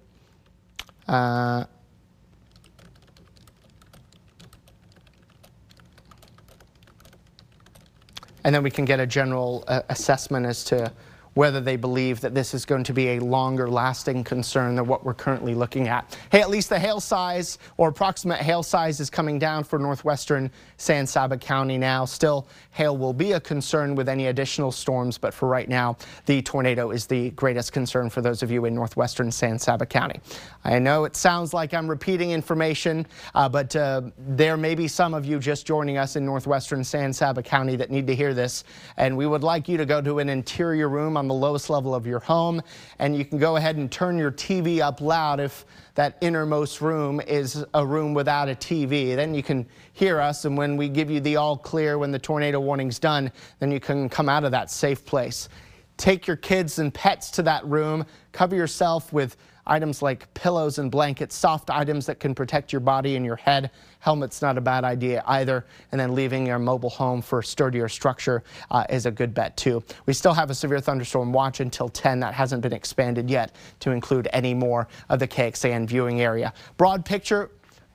And 8.43 8.53
then 8.53 8.63
we 8.63 8.71
can 8.71 8.85
get 8.85 8.99
a 8.99 9.07
general 9.07 9.63
uh, 9.67 9.81
assessment 9.89 10.45
as 10.45 10.63
to 10.65 10.91
whether 11.33 11.61
they 11.61 11.77
believe 11.77 12.19
that 12.21 12.35
this 12.35 12.53
is 12.53 12.65
going 12.65 12.83
to 12.83 12.93
be 12.93 13.09
a 13.09 13.19
longer 13.19 13.69
lasting 13.69 14.23
concern 14.23 14.75
than 14.75 14.85
what 14.85 15.05
we're 15.05 15.13
currently 15.13 15.55
looking 15.55 15.87
at. 15.87 16.17
Hey, 16.31 16.41
at 16.41 16.49
least 16.49 16.69
the 16.69 16.79
hail 16.79 16.99
size 16.99 17.57
or 17.77 17.89
approximate 17.89 18.39
hail 18.39 18.63
size 18.63 18.99
is 18.99 19.09
coming 19.09 19.39
down 19.39 19.63
for 19.63 19.79
northwestern 19.79 20.51
San 20.77 21.07
Saba 21.07 21.37
County 21.37 21.77
now. 21.77 22.05
Still, 22.05 22.47
hail 22.71 22.97
will 22.97 23.13
be 23.13 23.31
a 23.33 23.39
concern 23.39 23.95
with 23.95 24.09
any 24.09 24.27
additional 24.27 24.71
storms, 24.71 25.17
but 25.17 25.33
for 25.33 25.47
right 25.47 25.69
now, 25.69 25.97
the 26.25 26.41
tornado 26.41 26.91
is 26.91 27.05
the 27.05 27.29
greatest 27.31 27.71
concern 27.71 28.09
for 28.09 28.21
those 28.21 28.43
of 28.43 28.51
you 28.51 28.65
in 28.65 28.75
northwestern 28.75 29.31
San 29.31 29.57
Saba 29.57 29.85
County. 29.85 30.19
I 30.63 30.79
know 30.79 31.05
it 31.05 31.15
sounds 31.15 31.53
like 31.53 31.73
I'm 31.73 31.89
repeating 31.89 32.31
information, 32.31 33.07
uh, 33.35 33.47
but 33.47 33.75
uh, 33.75 34.01
there 34.17 34.57
may 34.57 34.75
be 34.75 34.87
some 34.87 35.13
of 35.13 35.25
you 35.25 35.39
just 35.39 35.65
joining 35.65 35.97
us 35.97 36.15
in 36.15 36.25
northwestern 36.25 36.83
San 36.83 37.13
Saba 37.13 37.41
County 37.41 37.75
that 37.77 37.89
need 37.89 38.07
to 38.07 38.15
hear 38.15 38.33
this, 38.33 38.63
and 38.97 39.15
we 39.15 39.25
would 39.25 39.43
like 39.43 39.69
you 39.69 39.77
to 39.77 39.85
go 39.85 40.01
to 40.01 40.19
an 40.19 40.29
interior 40.29 40.89
room 40.89 41.17
on 41.17 41.27
the 41.31 41.37
lowest 41.37 41.69
level 41.69 41.95
of 41.95 42.05
your 42.05 42.19
home. 42.19 42.61
And 42.99 43.15
you 43.15 43.23
can 43.23 43.37
go 43.37 43.55
ahead 43.55 43.77
and 43.77 43.89
turn 43.89 44.17
your 44.17 44.31
TV 44.31 44.81
up 44.81 44.99
loud 44.99 45.39
if 45.39 45.65
that 45.95 46.17
innermost 46.21 46.81
room 46.81 47.21
is 47.21 47.63
a 47.73 47.85
room 47.85 48.13
without 48.13 48.49
a 48.49 48.55
TV. 48.55 49.15
Then 49.15 49.33
you 49.33 49.41
can 49.41 49.65
hear 49.93 50.19
us. 50.19 50.43
And 50.45 50.57
when 50.57 50.75
we 50.75 50.89
give 50.89 51.09
you 51.09 51.21
the 51.21 51.37
all 51.37 51.57
clear, 51.57 51.97
when 51.97 52.11
the 52.11 52.19
tornado 52.19 52.59
warning's 52.59 52.99
done, 52.99 53.31
then 53.59 53.71
you 53.71 53.79
can 53.79 54.09
come 54.09 54.27
out 54.27 54.43
of 54.43 54.51
that 54.51 54.69
safe 54.69 55.05
place. 55.05 55.47
Take 55.95 56.27
your 56.27 56.37
kids 56.37 56.79
and 56.79 56.93
pets 56.93 57.31
to 57.31 57.43
that 57.43 57.65
room. 57.65 58.05
Cover 58.31 58.55
yourself 58.55 59.13
with 59.13 59.37
items 59.65 60.01
like 60.01 60.31
pillows 60.33 60.77
and 60.79 60.91
blankets, 60.91 61.35
soft 61.35 61.69
items 61.69 62.05
that 62.05 62.19
can 62.19 62.35
protect 62.35 62.71
your 62.73 62.79
body 62.79 63.15
and 63.15 63.25
your 63.25 63.35
head. 63.35 63.71
Helmet's 63.99 64.41
not 64.41 64.57
a 64.57 64.61
bad 64.61 64.83
idea 64.83 65.23
either. 65.27 65.65
And 65.91 65.99
then 65.99 66.15
leaving 66.15 66.47
your 66.47 66.59
mobile 66.59 66.89
home 66.89 67.21
for 67.21 67.41
sturdier 67.41 67.87
structure 67.87 68.43
uh, 68.71 68.85
is 68.89 69.05
a 69.05 69.11
good 69.11 69.33
bet 69.33 69.55
too. 69.57 69.83
We 70.05 70.13
still 70.13 70.33
have 70.33 70.49
a 70.49 70.55
severe 70.55 70.79
thunderstorm 70.79 71.31
watch 71.31 71.59
until 71.59 71.89
10. 71.89 72.19
That 72.19 72.33
hasn't 72.33 72.61
been 72.61 72.73
expanded 72.73 73.29
yet 73.29 73.55
to 73.81 73.91
include 73.91 74.27
any 74.33 74.53
more 74.53 74.87
of 75.09 75.19
the 75.19 75.27
KXAN 75.27 75.87
viewing 75.87 76.21
area. 76.21 76.53
Broad 76.77 77.05
picture, 77.05 77.51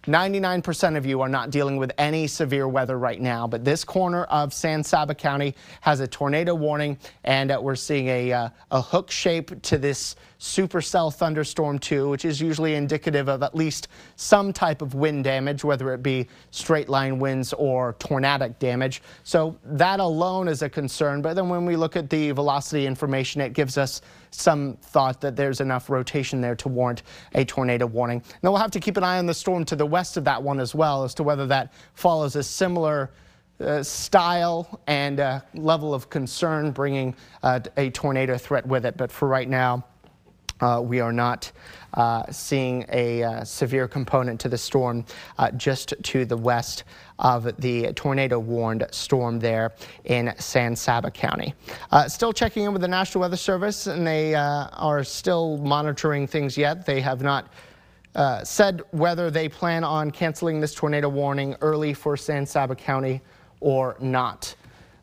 99% 0.06 0.96
of 0.96 1.04
you 1.04 1.20
are 1.20 1.28
not 1.28 1.50
dealing 1.50 1.78
with 1.78 1.90
any 1.98 2.28
severe 2.28 2.68
weather 2.68 2.96
right 2.96 3.20
now, 3.20 3.48
but 3.48 3.64
this 3.64 3.82
corner 3.82 4.22
of 4.24 4.54
San 4.54 4.84
Saba 4.84 5.16
County 5.16 5.54
has 5.80 5.98
a 5.98 6.06
tornado 6.06 6.54
warning, 6.54 6.96
and 7.24 7.50
uh, 7.50 7.58
we're 7.60 7.74
seeing 7.74 8.06
a, 8.06 8.32
uh, 8.32 8.48
a 8.70 8.80
hook 8.80 9.10
shape 9.10 9.60
to 9.62 9.78
this 9.78 10.14
supercell 10.38 11.12
thunderstorm 11.12 11.78
too, 11.78 12.08
which 12.08 12.24
is 12.24 12.40
usually 12.40 12.74
indicative 12.74 13.28
of 13.28 13.42
at 13.42 13.54
least 13.54 13.88
some 14.14 14.52
type 14.52 14.80
of 14.80 14.94
wind 14.94 15.24
damage, 15.24 15.64
whether 15.64 15.92
it 15.92 16.02
be 16.02 16.28
straight 16.52 16.88
line 16.88 17.18
winds 17.18 17.52
or 17.54 17.94
tornadic 17.98 18.58
damage. 18.60 19.02
So 19.24 19.58
that 19.64 19.98
alone 19.98 20.46
is 20.46 20.62
a 20.62 20.68
concern. 20.68 21.20
But 21.20 21.34
then 21.34 21.48
when 21.48 21.64
we 21.64 21.74
look 21.74 21.96
at 21.96 22.10
the 22.10 22.30
velocity 22.30 22.86
information, 22.86 23.40
it 23.40 23.54
gives 23.54 23.76
us 23.76 24.02
some 24.40 24.76
thought 24.82 25.20
that 25.20 25.36
there's 25.36 25.60
enough 25.60 25.90
rotation 25.90 26.40
there 26.40 26.54
to 26.56 26.68
warrant 26.68 27.02
a 27.34 27.44
tornado 27.44 27.86
warning. 27.86 28.22
Now 28.42 28.50
we'll 28.50 28.60
have 28.60 28.70
to 28.72 28.80
keep 28.80 28.96
an 28.96 29.04
eye 29.04 29.18
on 29.18 29.26
the 29.26 29.34
storm 29.34 29.64
to 29.66 29.76
the 29.76 29.86
west 29.86 30.16
of 30.16 30.24
that 30.24 30.42
one 30.42 30.60
as 30.60 30.74
well 30.74 31.04
as 31.04 31.14
to 31.14 31.22
whether 31.22 31.46
that 31.46 31.72
follows 31.94 32.36
a 32.36 32.42
similar 32.42 33.10
uh, 33.60 33.82
style 33.82 34.80
and 34.86 35.18
uh, 35.18 35.40
level 35.54 35.94
of 35.94 36.10
concern 36.10 36.70
bringing 36.70 37.14
uh, 37.42 37.60
a 37.76 37.90
tornado 37.90 38.36
threat 38.36 38.66
with 38.66 38.84
it. 38.84 38.96
But 38.96 39.10
for 39.10 39.28
right 39.28 39.48
now, 39.48 39.84
uh, 40.60 40.80
we 40.84 41.00
are 41.00 41.12
not 41.12 41.50
uh, 41.94 42.24
seeing 42.30 42.84
a 42.90 43.22
uh, 43.22 43.44
severe 43.44 43.88
component 43.88 44.40
to 44.40 44.48
the 44.48 44.58
storm 44.58 45.04
uh, 45.38 45.50
just 45.52 45.94
to 46.02 46.24
the 46.24 46.36
west 46.36 46.84
of 47.18 47.44
the 47.60 47.92
tornado 47.94 48.38
warned 48.38 48.86
storm 48.90 49.38
there 49.38 49.72
in 50.04 50.34
San 50.38 50.76
Saba 50.76 51.10
County. 51.10 51.54
Uh, 51.90 52.08
still 52.08 52.32
checking 52.32 52.64
in 52.64 52.72
with 52.72 52.82
the 52.82 52.88
National 52.88 53.22
Weather 53.22 53.36
Service 53.36 53.86
and 53.86 54.06
they 54.06 54.34
uh, 54.34 54.68
are 54.72 55.02
still 55.04 55.56
monitoring 55.58 56.26
things 56.26 56.56
yet. 56.58 56.84
They 56.84 57.00
have 57.00 57.22
not 57.22 57.52
said 58.44 58.82
whether 58.92 59.30
they 59.30 59.46
plan 59.46 59.84
on 59.84 60.10
canceling 60.10 60.58
this 60.58 60.74
tornado 60.74 61.08
warning 61.08 61.54
early 61.60 61.92
for 61.92 62.16
San 62.16 62.46
Saba 62.46 62.74
County 62.74 63.20
or 63.60 63.96
not. 64.00 64.54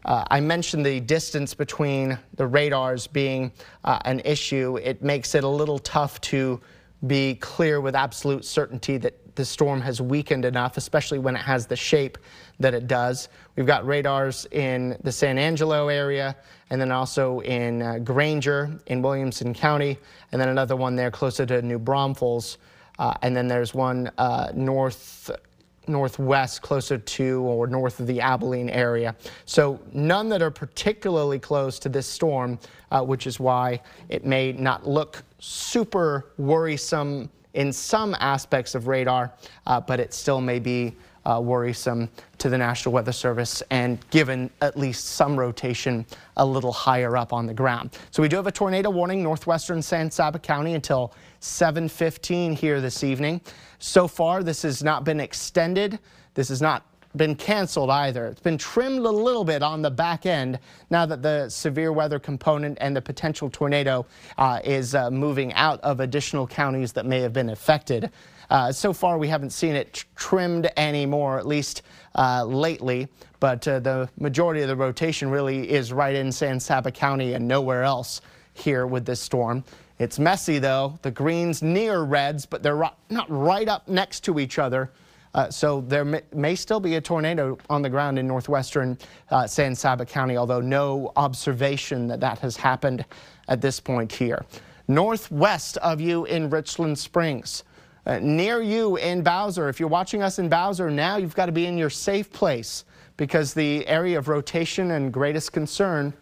Uh, 0.06 0.26
I 0.30 0.40
mentioned 0.40 0.86
the 0.86 1.00
distance 1.00 1.54
between 1.54 2.18
the 2.36 2.46
radars 2.46 3.08
being 3.08 3.52
uh, 3.84 4.00
an 4.06 4.22
issue. 4.26 4.78
It 4.78 5.02
makes 5.02 5.36
it 5.36 5.44
a 5.44 5.48
little 5.48 5.80
tough 5.80 6.20
to 6.22 6.60
be 7.08 7.36
clear 7.36 7.82
with 7.82 7.96
absolute 7.96 8.46
certainty 8.46 8.98
that 8.98 9.36
the 9.36 9.44
storm 9.46 9.82
has 9.82 10.00
weakened 10.00 10.46
enough, 10.46 10.78
especially 10.78 11.20
when 11.20 11.36
it 11.36 11.42
has 11.42 11.66
the 11.66 11.76
shape 11.76 12.18
that 12.60 12.74
it 12.74 12.88
does. 12.88 13.30
We've 13.56 13.66
got 13.66 13.86
radars 13.86 14.46
in 14.52 14.98
the 15.04 15.12
San 15.12 15.38
Angelo 15.38 15.88
area 15.88 16.36
and 16.70 16.80
then 16.80 16.92
also 16.92 17.40
in 17.42 17.82
uh, 17.82 18.00
Granger 18.00 18.72
in 18.88 19.02
Williamson 19.02 19.54
County, 19.54 19.98
and 20.32 20.42
then 20.42 20.50
another 20.50 20.76
one 20.76 20.96
there 20.96 21.12
closer 21.12 21.46
to 21.46 21.62
New 21.62 21.80
Braunfels. 21.80 22.58
Uh, 23.00 23.14
and 23.22 23.36
then 23.36 23.48
there's 23.48 23.74
one 23.74 24.12
uh, 24.18 24.52
north 24.54 25.32
northwest, 25.88 26.62
closer 26.62 26.98
to 26.98 27.42
or 27.42 27.68
north 27.68 28.00
of 28.00 28.08
the 28.08 28.22
Abilene 28.22 28.70
area. 28.70 29.16
So 29.46 29.80
none 29.94 30.30
that 30.30 30.42
are 30.42 30.52
particularly 30.52 31.40
close 31.40 31.80
to 31.80 31.90
this 31.90 32.08
storm, 32.08 32.60
uh, 32.92 33.02
which 33.02 33.28
is 33.28 33.40
why 33.40 33.82
it 34.10 34.26
may 34.26 34.54
not 34.54 34.88
look 34.88 35.24
super 35.40 36.32
worrisome 36.38 37.30
in 37.54 37.72
some 37.72 38.16
aspects 38.20 38.76
of 38.76 38.88
radar, 38.88 39.32
uh, 39.68 39.80
but 39.80 40.00
it 40.00 40.14
still 40.14 40.42
may 40.42 40.60
be 40.60 40.96
uh, 41.26 41.40
worrisome 41.42 42.10
to 42.38 42.50
the 42.50 42.58
National 42.58 42.94
Weather 42.94 43.12
Service 43.12 43.64
and 43.70 43.98
given 44.10 44.50
at 44.62 44.78
least 44.78 45.06
some 45.06 45.38
rotation 45.38 46.06
a 46.38 46.46
little 46.46 46.74
higher 46.74 47.16
up 47.16 47.32
on 47.32 47.46
the 47.46 47.54
ground. 47.54 47.98
So 48.12 48.22
we 48.22 48.28
do 48.28 48.36
have 48.36 48.48
a 48.48 48.52
tornado 48.52 48.90
warning 48.90 49.24
northwestern 49.24 49.82
San 49.82 50.12
Saba 50.12 50.40
County 50.40 50.74
until 50.74 51.14
7:15 51.44 52.54
here 52.54 52.80
this 52.80 53.04
evening. 53.04 53.42
So 53.80 54.08
far, 54.08 54.44
this 54.44 54.62
has 54.62 54.82
not 54.82 55.04
been 55.04 55.20
extended. 55.20 56.00
This 56.36 56.48
has 56.50 56.62
not 56.62 56.86
been 57.16 57.36
canceled 57.36 57.90
either. 57.90 58.28
It's 58.28 58.42
been 58.42 58.58
trimmed 58.58 59.06
a 59.06 59.12
little 59.12 59.44
bit 59.44 59.62
on 59.62 59.82
the 59.82 59.92
back 59.92 60.26
end 60.26 60.58
now 60.90 61.06
that 61.06 61.22
the 61.22 61.50
severe 61.50 61.92
weather 61.92 62.18
component 62.18 62.78
and 62.82 62.96
the 62.96 63.02
potential 63.02 63.50
tornado 63.50 64.06
uh, 64.38 64.62
is 64.64 64.96
uh, 64.96 65.12
moving 65.12 65.54
out 65.54 65.80
of 65.82 66.00
additional 66.00 66.48
counties 66.48 66.94
that 66.94 67.06
may 67.06 67.20
have 67.20 67.34
been 67.34 67.50
affected. 67.50 68.10
Uh, 68.50 68.72
so 68.72 68.94
far, 68.94 69.18
we 69.18 69.28
haven't 69.28 69.52
seen 69.52 69.76
it 69.76 70.06
trimmed 70.16 70.70
anymore, 70.78 71.38
at 71.38 71.46
least 71.46 71.84
uh, 72.16 72.44
lately. 72.46 73.08
But 73.40 73.68
uh, 73.68 73.80
the 73.80 74.10
majority 74.18 74.62
of 74.62 74.70
the 74.70 74.76
rotation 74.76 75.30
really 75.30 75.70
is 75.70 75.92
right 75.92 76.16
in 76.16 76.32
San 76.32 76.60
Saba 76.60 76.92
County 76.92 77.34
and 77.34 77.48
nowhere 77.48 77.84
else 77.84 78.22
here 78.54 78.88
with 78.88 79.06
this 79.06 79.20
storm. 79.20 79.64
It's 80.04 80.20
messy, 80.20 80.60
though. 80.60 81.00
The 81.02 81.12
greens 81.12 81.62
near 81.62 82.02
reds, 82.02 82.46
but 82.46 82.62
they're 82.62 82.90
not 83.10 83.26
right 83.30 83.70
up 83.70 83.88
next 83.88 84.26
to 84.26 84.38
each 84.38 84.60
other. 84.60 84.92
Uh, 85.34 85.50
so 85.50 85.80
there 85.80 86.04
may, 86.34 86.56
still 86.56 86.82
be 86.82 86.96
a 86.96 87.02
tornado 87.02 87.58
on 87.70 87.82
the 87.82 87.90
ground 87.90 88.20
in 88.20 88.28
northwestern 88.28 88.98
uh, 89.32 89.48
San 89.48 89.74
Saba 89.74 90.06
County, 90.06 90.36
although 90.36 90.60
no 90.60 91.14
observation 91.16 92.06
that 92.08 92.20
that 92.20 92.38
has 92.40 92.58
happened 92.58 93.06
at 93.48 93.62
this 93.62 93.80
point 93.80 94.12
here. 94.12 94.46
Northwest 94.90 95.78
of 95.78 96.02
you 96.02 96.26
in 96.26 96.50
Richland 96.50 97.00
Springs. 97.00 97.64
Uh, 98.06 98.20
near 98.20 98.62
you 98.62 98.98
in 98.98 99.24
Bowser, 99.24 99.70
if 99.70 99.80
you're 99.80 99.88
watching 99.88 100.22
us 100.22 100.38
in 100.38 100.50
Bowser 100.50 100.92
now, 100.92 101.16
you've 101.16 101.34
got 101.34 101.46
to 101.46 101.54
be 101.54 101.66
in 101.66 101.78
your 101.78 101.90
safe 101.90 102.30
place 102.30 102.84
because 103.16 103.54
the 103.54 103.88
area 103.88 104.18
of 104.18 104.28
rotation 104.28 104.92
and 104.92 105.14
greatest 105.14 105.54
concern 105.54 106.14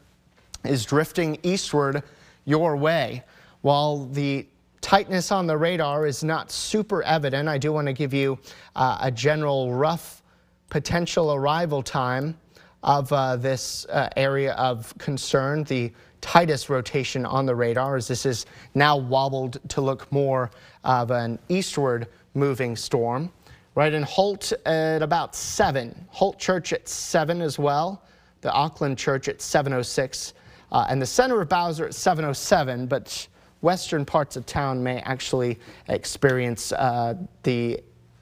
is 0.64 0.86
drifting 0.86 1.40
eastward 1.42 2.04
your 2.46 2.78
way. 2.78 3.24
While 3.62 4.06
the 4.08 4.48
tightness 4.82 5.32
on 5.32 5.48
the 5.48 5.58
radar 5.58 6.06
is 6.06 6.24
not 6.24 6.52
super 6.52 7.04
evident. 7.04 7.48
I 7.48 7.58
do 7.58 7.72
want 7.72 7.88
to 7.88 7.94
give 7.94 8.14
you 8.14 8.38
uh, 8.76 8.98
a 9.02 9.12
general 9.12 9.74
rough 9.74 10.22
potential 10.70 11.34
arrival 11.34 11.84
time 11.84 12.38
of 12.84 13.14
uh, 13.14 13.36
this 13.36 13.86
uh, 13.86 14.10
area 14.18 14.54
of 14.54 14.94
concern, 14.98 15.64
the 15.66 15.92
tightest 16.20 16.70
rotation 16.70 17.26
on 17.26 17.46
the 17.46 17.54
radar, 17.54 17.96
as 17.96 18.08
this 18.08 18.26
is 18.26 18.46
now 18.74 18.98
wobbled 18.98 19.60
to 19.70 19.82
look 19.82 20.12
more 20.12 20.50
of 20.84 21.12
an 21.12 21.38
eastward 21.50 22.08
moving 22.34 22.76
storm. 22.76 23.32
Right 23.76 23.94
in 23.94 24.04
Holt 24.04 24.52
at 24.66 25.02
about 25.02 25.36
7. 25.36 26.08
Holt 26.10 26.38
Church 26.40 26.74
at 26.74 26.90
7 26.90 27.42
as 27.42 27.58
well. 27.58 28.04
The 28.42 28.52
Auckland 28.52 28.98
Church 28.98 29.30
at 29.30 29.42
706. 29.42 30.34
Uh, 30.72 30.86
and 30.90 31.02
the 31.02 31.06
center 31.06 31.42
of 31.42 31.50
Bowser 31.50 31.86
at 31.86 31.94
707, 31.94 32.88
but 32.88 33.28
western 33.62 34.06
parts 34.06 34.36
of 34.36 34.46
town 34.46 34.84
may 34.84 35.00
actually 35.00 35.60
experience 35.88 36.72
uh, 36.74 37.16
the 37.44 37.80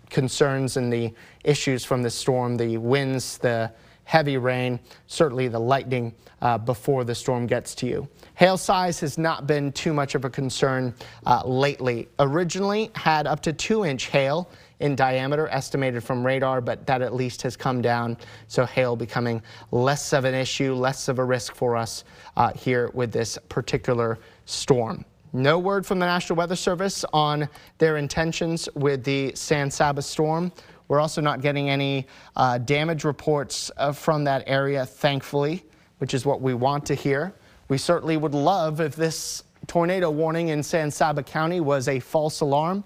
concerns 0.09 0.77
and 0.77 0.91
the 0.91 1.13
issues 1.43 1.85
from 1.85 2.01
the 2.01 2.09
storm, 2.09 2.57
the 2.57 2.77
winds, 2.77 3.37
the 3.37 3.71
heavy 4.09 4.37
rain, 4.37 4.79
certainly 5.05 5.47
the 5.47 5.59
lightning 5.59 6.11
uh, 6.41 6.57
before 6.57 7.03
the 7.03 7.13
storm 7.13 7.45
gets 7.45 7.75
to 7.75 7.85
you. 7.85 8.07
Hail 8.33 8.57
size 8.57 8.99
has 8.99 9.19
not 9.19 9.45
been 9.45 9.71
too 9.71 9.93
much 9.93 10.15
of 10.15 10.25
a 10.25 10.29
concern 10.31 10.95
uh, 11.27 11.43
lately. 11.45 12.07
Originally 12.17 12.89
had 12.95 13.27
up 13.27 13.39
to 13.41 13.53
two 13.53 13.85
inch 13.85 14.07
hail 14.07 14.49
in 14.79 14.95
diameter 14.95 15.47
estimated 15.49 16.03
from 16.03 16.25
radar, 16.25 16.59
but 16.59 16.87
that 16.87 17.03
at 17.03 17.13
least 17.13 17.43
has 17.43 17.55
come 17.55 17.83
down. 17.83 18.17
So 18.47 18.65
hail 18.65 18.95
becoming 18.95 19.43
less 19.69 20.11
of 20.11 20.25
an 20.25 20.33
issue, 20.33 20.73
less 20.73 21.07
of 21.07 21.19
a 21.19 21.23
risk 21.23 21.53
for 21.53 21.75
us 21.75 22.03
uh, 22.35 22.51
here 22.53 22.89
with 22.95 23.11
this 23.11 23.37
particular 23.47 24.17
storm. 24.45 25.05
No 25.33 25.59
word 25.59 25.85
from 25.85 25.99
the 25.99 26.07
National 26.07 26.37
Weather 26.37 26.55
Service 26.55 27.05
on 27.13 27.47
their 27.77 27.97
intentions 27.97 28.67
with 28.73 29.03
the 29.03 29.31
San 29.35 29.69
Saba 29.69 30.01
storm. 30.01 30.51
We're 30.87 30.99
also 30.99 31.21
not 31.21 31.41
getting 31.41 31.69
any 31.69 32.07
uh, 32.35 32.57
damage 32.57 33.03
reports 33.03 33.69
uh, 33.77 33.91
from 33.91 34.23
that 34.23 34.43
area, 34.47 34.87
thankfully, 34.87 35.63
which 35.99 36.15
is 36.15 36.25
what 36.25 36.41
we 36.41 36.55
want 36.55 36.83
to 36.87 36.95
hear. 36.95 37.31
We 37.67 37.77
certainly 37.77 38.17
would 38.17 38.33
love 38.33 38.81
if 38.81 38.95
this 38.95 39.43
tornado 39.67 40.09
warning 40.09 40.47
in 40.47 40.63
San 40.63 40.89
Saba 40.89 41.21
County 41.21 41.59
was 41.59 41.87
a 41.87 41.99
false 41.99 42.41
alarm, 42.41 42.83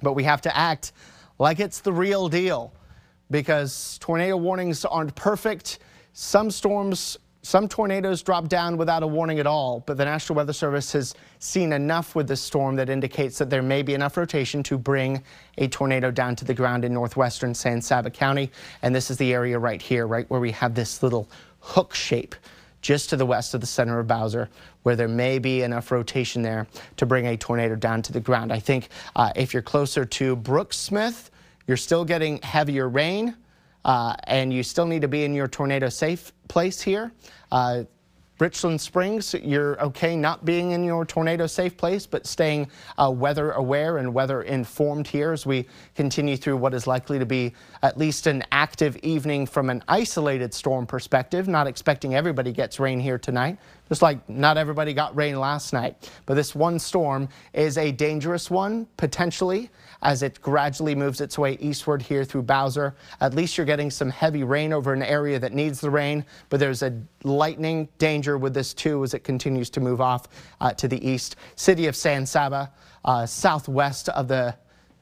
but 0.00 0.12
we 0.12 0.22
have 0.22 0.40
to 0.42 0.56
act 0.56 0.92
like 1.40 1.58
it's 1.58 1.80
the 1.80 1.92
real 1.92 2.28
deal 2.28 2.72
because 3.32 3.98
tornado 3.98 4.36
warnings 4.36 4.84
aren't 4.84 5.12
perfect. 5.16 5.80
Some 6.12 6.52
storms 6.52 7.18
some 7.44 7.68
tornadoes 7.68 8.22
drop 8.22 8.48
down 8.48 8.78
without 8.78 9.02
a 9.02 9.06
warning 9.06 9.38
at 9.38 9.46
all, 9.46 9.80
but 9.80 9.98
the 9.98 10.04
National 10.06 10.34
Weather 10.34 10.54
Service 10.54 10.92
has 10.92 11.14
seen 11.40 11.74
enough 11.74 12.14
with 12.14 12.26
this 12.26 12.40
storm 12.40 12.74
that 12.76 12.88
indicates 12.88 13.36
that 13.36 13.50
there 13.50 13.60
may 13.60 13.82
be 13.82 13.92
enough 13.92 14.16
rotation 14.16 14.62
to 14.62 14.78
bring 14.78 15.22
a 15.58 15.68
tornado 15.68 16.10
down 16.10 16.34
to 16.36 16.46
the 16.46 16.54
ground 16.54 16.86
in 16.86 16.94
northwestern 16.94 17.54
San 17.54 17.82
Saba 17.82 18.08
County. 18.08 18.50
And 18.80 18.94
this 18.94 19.10
is 19.10 19.18
the 19.18 19.34
area 19.34 19.58
right 19.58 19.80
here, 19.80 20.06
right 20.06 20.28
where 20.30 20.40
we 20.40 20.52
have 20.52 20.74
this 20.74 21.02
little 21.02 21.28
hook 21.60 21.94
shape 21.94 22.34
just 22.80 23.10
to 23.10 23.16
the 23.16 23.26
west 23.26 23.52
of 23.52 23.60
the 23.60 23.66
center 23.66 23.98
of 23.98 24.06
Bowser, 24.06 24.48
where 24.82 24.96
there 24.96 25.06
may 25.06 25.38
be 25.38 25.60
enough 25.60 25.90
rotation 25.90 26.40
there 26.40 26.66
to 26.96 27.04
bring 27.04 27.26
a 27.26 27.36
tornado 27.36 27.76
down 27.76 28.00
to 28.02 28.12
the 28.12 28.20
ground. 28.20 28.54
I 28.54 28.58
think 28.58 28.88
uh, 29.16 29.32
if 29.36 29.52
you're 29.52 29.62
closer 29.62 30.06
to 30.06 30.34
Brooksmith, 30.34 31.28
you're 31.66 31.76
still 31.76 32.06
getting 32.06 32.40
heavier 32.40 32.88
rain 32.88 33.36
uh, 33.84 34.14
and 34.24 34.52
you 34.52 34.62
still 34.62 34.86
need 34.86 35.02
to 35.02 35.08
be 35.08 35.24
in 35.24 35.34
your 35.34 35.48
tornado 35.48 35.88
safe 35.88 36.32
place 36.48 36.80
here. 36.80 37.12
Uh, 37.52 37.84
Richland 38.40 38.80
Springs, 38.80 39.32
you're 39.44 39.80
okay 39.80 40.16
not 40.16 40.44
being 40.44 40.72
in 40.72 40.82
your 40.82 41.04
tornado 41.04 41.46
safe 41.46 41.76
place, 41.76 42.04
but 42.04 42.26
staying 42.26 42.68
uh, 42.98 43.08
weather 43.08 43.52
aware 43.52 43.98
and 43.98 44.12
weather 44.12 44.42
informed 44.42 45.06
here 45.06 45.30
as 45.30 45.46
we 45.46 45.68
continue 45.94 46.36
through 46.36 46.56
what 46.56 46.74
is 46.74 46.88
likely 46.88 47.20
to 47.20 47.26
be 47.26 47.54
at 47.84 47.96
least 47.96 48.26
an 48.26 48.42
active 48.50 48.96
evening 48.98 49.46
from 49.46 49.70
an 49.70 49.84
isolated 49.86 50.52
storm 50.52 50.84
perspective. 50.84 51.46
Not 51.46 51.68
expecting 51.68 52.16
everybody 52.16 52.50
gets 52.50 52.80
rain 52.80 52.98
here 52.98 53.18
tonight, 53.18 53.56
just 53.88 54.02
like 54.02 54.28
not 54.28 54.56
everybody 54.56 54.94
got 54.94 55.14
rain 55.16 55.38
last 55.38 55.72
night. 55.72 56.10
But 56.26 56.34
this 56.34 56.54
one 56.54 56.78
storm 56.78 57.28
is 57.52 57.78
a 57.78 57.92
dangerous 57.92 58.50
one, 58.50 58.86
potentially, 58.96 59.70
as 60.02 60.22
it 60.22 60.40
gradually 60.40 60.94
moves 60.94 61.20
its 61.20 61.38
way 61.38 61.54
eastward 61.60 62.02
here 62.02 62.24
through 62.24 62.42
Bowser. 62.42 62.94
At 63.20 63.34
least 63.34 63.56
you're 63.56 63.66
getting 63.66 63.90
some 63.90 64.10
heavy 64.10 64.44
rain 64.44 64.72
over 64.72 64.92
an 64.92 65.02
area 65.02 65.38
that 65.38 65.52
needs 65.52 65.80
the 65.80 65.90
rain, 65.90 66.24
but 66.48 66.60
there's 66.60 66.82
a 66.82 66.98
lightning 67.22 67.88
danger 67.98 68.38
with 68.38 68.54
this 68.54 68.74
too 68.74 69.02
as 69.02 69.14
it 69.14 69.24
continues 69.24 69.70
to 69.70 69.80
move 69.80 70.00
off 70.00 70.28
uh, 70.60 70.72
to 70.72 70.88
the 70.88 71.06
east. 71.06 71.36
City 71.56 71.86
of 71.86 71.96
San 71.96 72.26
Saba, 72.26 72.72
uh, 73.04 73.26
southwest 73.26 74.08
of 74.10 74.28
the 74.28 74.54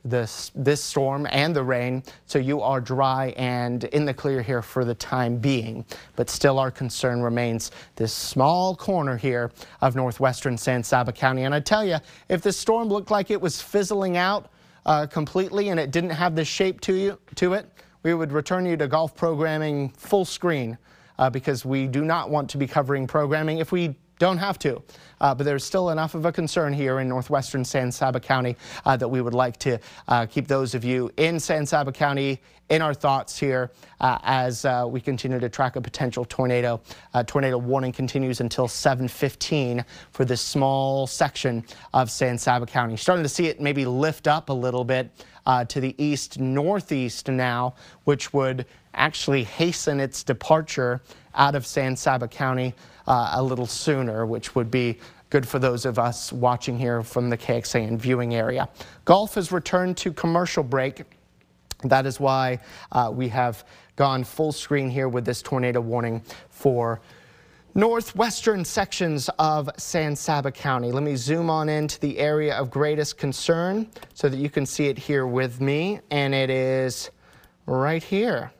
this, 0.04 0.50
this 0.54 0.82
storm 0.82 1.26
and 1.30 1.54
the 1.54 1.62
rain, 1.62 2.02
so 2.26 2.38
you 2.38 2.60
are 2.60 2.80
dry 2.80 3.28
and 3.36 3.84
in 3.84 4.04
the 4.04 4.14
clear 4.14 4.42
here 4.42 4.62
for 4.62 4.84
the 4.84 4.94
time 4.94 5.36
being. 5.36 5.84
But 6.16 6.28
still 6.28 6.58
our 6.58 6.70
concern 6.70 7.22
remains 7.22 7.70
this 7.96 8.12
small 8.12 8.74
corner 8.74 9.16
here 9.16 9.52
of 9.80 9.94
northwestern 9.94 10.58
San 10.58 10.82
Saba 10.82 11.12
County. 11.12 11.44
And 11.44 11.54
I 11.54 11.60
tell 11.60 11.84
you, 11.84 11.98
if 12.28 12.42
this 12.42 12.56
storm 12.56 12.88
looked 12.88 13.10
like 13.10 13.30
it 13.30 13.40
was 13.40 13.60
fizzling 13.60 14.16
out 14.16 14.50
uh, 14.86 15.06
completely 15.06 15.68
and 15.68 15.78
it 15.78 15.90
didn't 15.90 16.10
have 16.10 16.34
the 16.34 16.44
shape 16.44 16.80
to, 16.82 16.94
you, 16.94 17.18
to 17.36 17.54
it, 17.54 17.66
we 18.02 18.14
would 18.14 18.32
return 18.32 18.66
you 18.66 18.76
to 18.76 18.88
golf 18.88 19.14
programming 19.14 19.90
full 19.90 20.24
screen 20.24 20.76
uh, 21.18 21.30
because 21.30 21.64
we 21.64 21.86
do 21.86 22.04
not 22.04 22.30
want 22.30 22.50
to 22.50 22.58
be 22.58 22.66
covering 22.66 23.06
programming 23.06 23.58
if 23.58 23.70
we 23.70 23.94
don't 24.22 24.38
have 24.38 24.56
to, 24.56 24.80
uh, 25.20 25.34
but 25.34 25.42
there's 25.42 25.64
still 25.64 25.90
enough 25.90 26.14
of 26.14 26.24
a 26.26 26.30
concern 26.30 26.72
here 26.72 27.00
in 27.00 27.08
northwestern 27.08 27.64
San 27.64 27.90
Saba 27.90 28.20
County 28.20 28.56
uh, 28.84 28.96
that 28.96 29.08
we 29.08 29.20
would 29.20 29.34
like 29.34 29.56
to 29.56 29.80
uh, 30.06 30.26
keep 30.26 30.46
those 30.46 30.76
of 30.76 30.84
you 30.84 31.10
in 31.16 31.40
San 31.40 31.66
Saba 31.66 31.90
County 31.90 32.40
in 32.68 32.82
our 32.82 32.94
thoughts 32.94 33.36
here 33.36 33.72
uh, 34.00 34.18
as 34.22 34.64
uh, 34.64 34.86
we 34.88 35.00
continue 35.00 35.40
to 35.40 35.48
track 35.48 35.74
a 35.74 35.80
potential 35.80 36.24
tornado. 36.24 36.80
Uh, 37.14 37.24
tornado 37.24 37.58
warning 37.58 37.90
continues 37.90 38.40
until 38.40 38.68
7:15 38.68 39.84
for 40.12 40.24
this 40.24 40.40
small 40.40 41.08
section 41.08 41.64
of 41.92 42.08
San 42.08 42.38
Saba 42.38 42.64
County. 42.64 42.96
Starting 42.96 43.24
to 43.24 43.28
see 43.28 43.46
it 43.46 43.60
maybe 43.60 43.84
lift 43.84 44.28
up 44.28 44.50
a 44.50 44.52
little 44.52 44.84
bit 44.84 45.10
to 45.66 45.80
the 45.80 45.96
east 46.00 46.38
northeast 46.38 47.26
now, 47.26 47.74
which 48.04 48.32
would 48.32 48.66
actually 48.94 49.42
hasten 49.42 49.98
its 49.98 50.22
departure 50.22 51.02
out 51.34 51.56
of 51.56 51.66
San 51.66 51.96
Saba 51.96 52.28
County 52.28 52.72
uh, 53.06 53.32
a 53.34 53.42
little 53.42 53.66
sooner, 53.66 54.26
which 54.26 54.54
would 54.54 54.70
be 54.70 54.98
good 55.30 55.48
for 55.48 55.58
those 55.58 55.86
of 55.86 55.98
us 55.98 56.32
watching 56.32 56.78
here 56.78 57.02
from 57.02 57.30
the 57.30 57.38
KXAN 57.38 57.98
viewing 57.98 58.34
area. 58.34 58.68
Golf 59.04 59.34
has 59.36 59.50
returned 59.50 59.96
to 59.96 60.12
commercial 60.12 60.62
break. 60.62 61.04
That 61.84 62.04
is 62.06 62.20
why 62.20 62.60
uh, 62.92 63.10
we 63.12 63.28
have 63.28 63.64
gone 63.96 64.24
full 64.24 64.52
screen 64.52 64.90
here 64.90 65.08
with 65.08 65.24
this 65.24 65.42
tornado 65.42 65.80
warning 65.80 66.22
for 66.50 67.00
northwestern 67.74 68.64
sections 68.64 69.30
of 69.38 69.70
San 69.78 70.14
Saba 70.14 70.52
County. 70.52 70.92
Let 70.92 71.02
me 71.02 71.16
zoom 71.16 71.48
on 71.48 71.68
into 71.68 71.98
the 72.00 72.18
area 72.18 72.54
of 72.54 72.70
greatest 72.70 73.16
concern 73.16 73.88
so 74.12 74.28
that 74.28 74.36
you 74.36 74.50
can 74.50 74.66
see 74.66 74.88
it 74.88 74.98
here 74.98 75.26
with 75.26 75.60
me. 75.60 76.00
And 76.10 76.34
it 76.34 76.50
is 76.50 77.10
right 77.66 78.02
here 78.02 78.52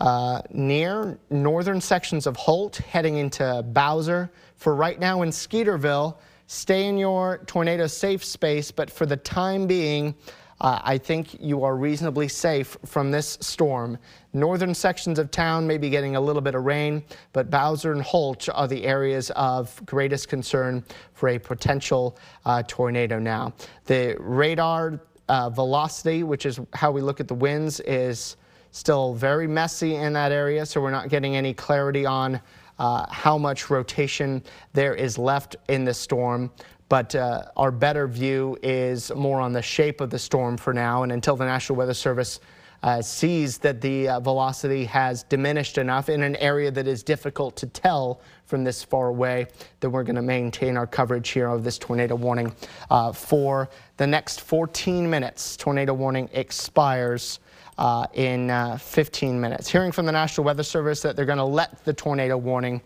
uh, 0.00 0.42
near 0.50 1.18
northern 1.30 1.80
sections 1.80 2.26
of 2.26 2.36
Holt 2.36 2.76
heading 2.76 3.16
into 3.16 3.62
Bowser. 3.68 4.30
For 4.56 4.74
right 4.74 4.98
now 4.98 5.22
in 5.22 5.30
Skeeterville, 5.30 6.16
stay 6.46 6.86
in 6.86 6.98
your 6.98 7.38
tornado 7.46 7.86
safe 7.86 8.24
space, 8.24 8.70
but 8.70 8.90
for 8.90 9.06
the 9.06 9.16
time 9.16 9.66
being, 9.66 10.14
uh, 10.60 10.80
I 10.82 10.98
think 10.98 11.40
you 11.40 11.62
are 11.62 11.76
reasonably 11.76 12.26
safe 12.26 12.76
from 12.84 13.10
this 13.10 13.38
storm. 13.40 13.96
Northern 14.32 14.74
sections 14.74 15.18
of 15.18 15.30
town 15.30 15.66
may 15.66 15.78
be 15.78 15.88
getting 15.88 16.16
a 16.16 16.20
little 16.20 16.42
bit 16.42 16.54
of 16.54 16.64
rain, 16.64 17.04
but 17.32 17.48
Bowser 17.48 17.92
and 17.92 18.02
Holt 18.02 18.48
are 18.52 18.66
the 18.66 18.84
areas 18.84 19.30
of 19.36 19.80
greatest 19.86 20.28
concern 20.28 20.84
for 21.12 21.28
a 21.28 21.38
potential 21.38 22.18
uh, 22.44 22.62
tornado 22.66 23.18
now. 23.18 23.52
The 23.84 24.16
radar 24.18 25.00
uh, 25.28 25.50
velocity, 25.50 26.24
which 26.24 26.44
is 26.44 26.58
how 26.72 26.90
we 26.90 27.02
look 27.02 27.20
at 27.20 27.28
the 27.28 27.34
winds, 27.34 27.80
is 27.80 28.36
still 28.70 29.14
very 29.14 29.46
messy 29.46 29.96
in 29.96 30.12
that 30.14 30.32
area, 30.32 30.64
so 30.66 30.80
we're 30.80 30.90
not 30.90 31.08
getting 31.08 31.36
any 31.36 31.54
clarity 31.54 32.06
on 32.06 32.40
uh, 32.78 33.06
how 33.10 33.36
much 33.36 33.70
rotation 33.70 34.42
there 34.72 34.94
is 34.94 35.18
left 35.18 35.56
in 35.68 35.84
the 35.84 35.94
storm. 35.94 36.50
But 36.88 37.14
uh, 37.14 37.44
our 37.56 37.70
better 37.70 38.06
view 38.06 38.56
is 38.62 39.12
more 39.14 39.40
on 39.40 39.52
the 39.52 39.62
shape 39.62 40.00
of 40.00 40.10
the 40.10 40.18
storm 40.18 40.56
for 40.56 40.72
now. 40.72 41.02
And 41.02 41.12
until 41.12 41.36
the 41.36 41.44
National 41.44 41.76
Weather 41.76 41.94
Service 41.94 42.40
uh, 42.82 43.02
sees 43.02 43.58
that 43.58 43.80
the 43.80 44.08
uh, 44.08 44.20
velocity 44.20 44.84
has 44.84 45.24
diminished 45.24 45.78
enough 45.78 46.08
in 46.08 46.22
an 46.22 46.36
area 46.36 46.70
that 46.70 46.86
is 46.86 47.02
difficult 47.02 47.56
to 47.56 47.66
tell 47.66 48.20
from 48.46 48.64
this 48.64 48.82
far 48.82 49.08
away, 49.08 49.46
then 49.80 49.90
we're 49.90 50.04
going 50.04 50.16
to 50.16 50.22
maintain 50.22 50.76
our 50.76 50.86
coverage 50.86 51.28
here 51.30 51.48
of 51.48 51.64
this 51.64 51.76
tornado 51.76 52.14
warning 52.14 52.54
uh, 52.90 53.12
for 53.12 53.68
the 53.96 54.06
next 54.06 54.40
14 54.40 55.10
minutes. 55.10 55.56
Tornado 55.56 55.92
warning 55.92 56.30
expires 56.32 57.40
uh, 57.78 58.06
in 58.14 58.50
uh, 58.50 58.76
15 58.76 59.40
minutes. 59.40 59.68
Hearing 59.68 59.92
from 59.92 60.04
the 60.04 60.12
National 60.12 60.44
Weather 60.44 60.62
Service 60.64 61.00
that 61.02 61.16
they're 61.16 61.24
going 61.24 61.38
to 61.38 61.44
let 61.44 61.84
the 61.84 61.92
tornado 61.92 62.36
warning 62.36 62.82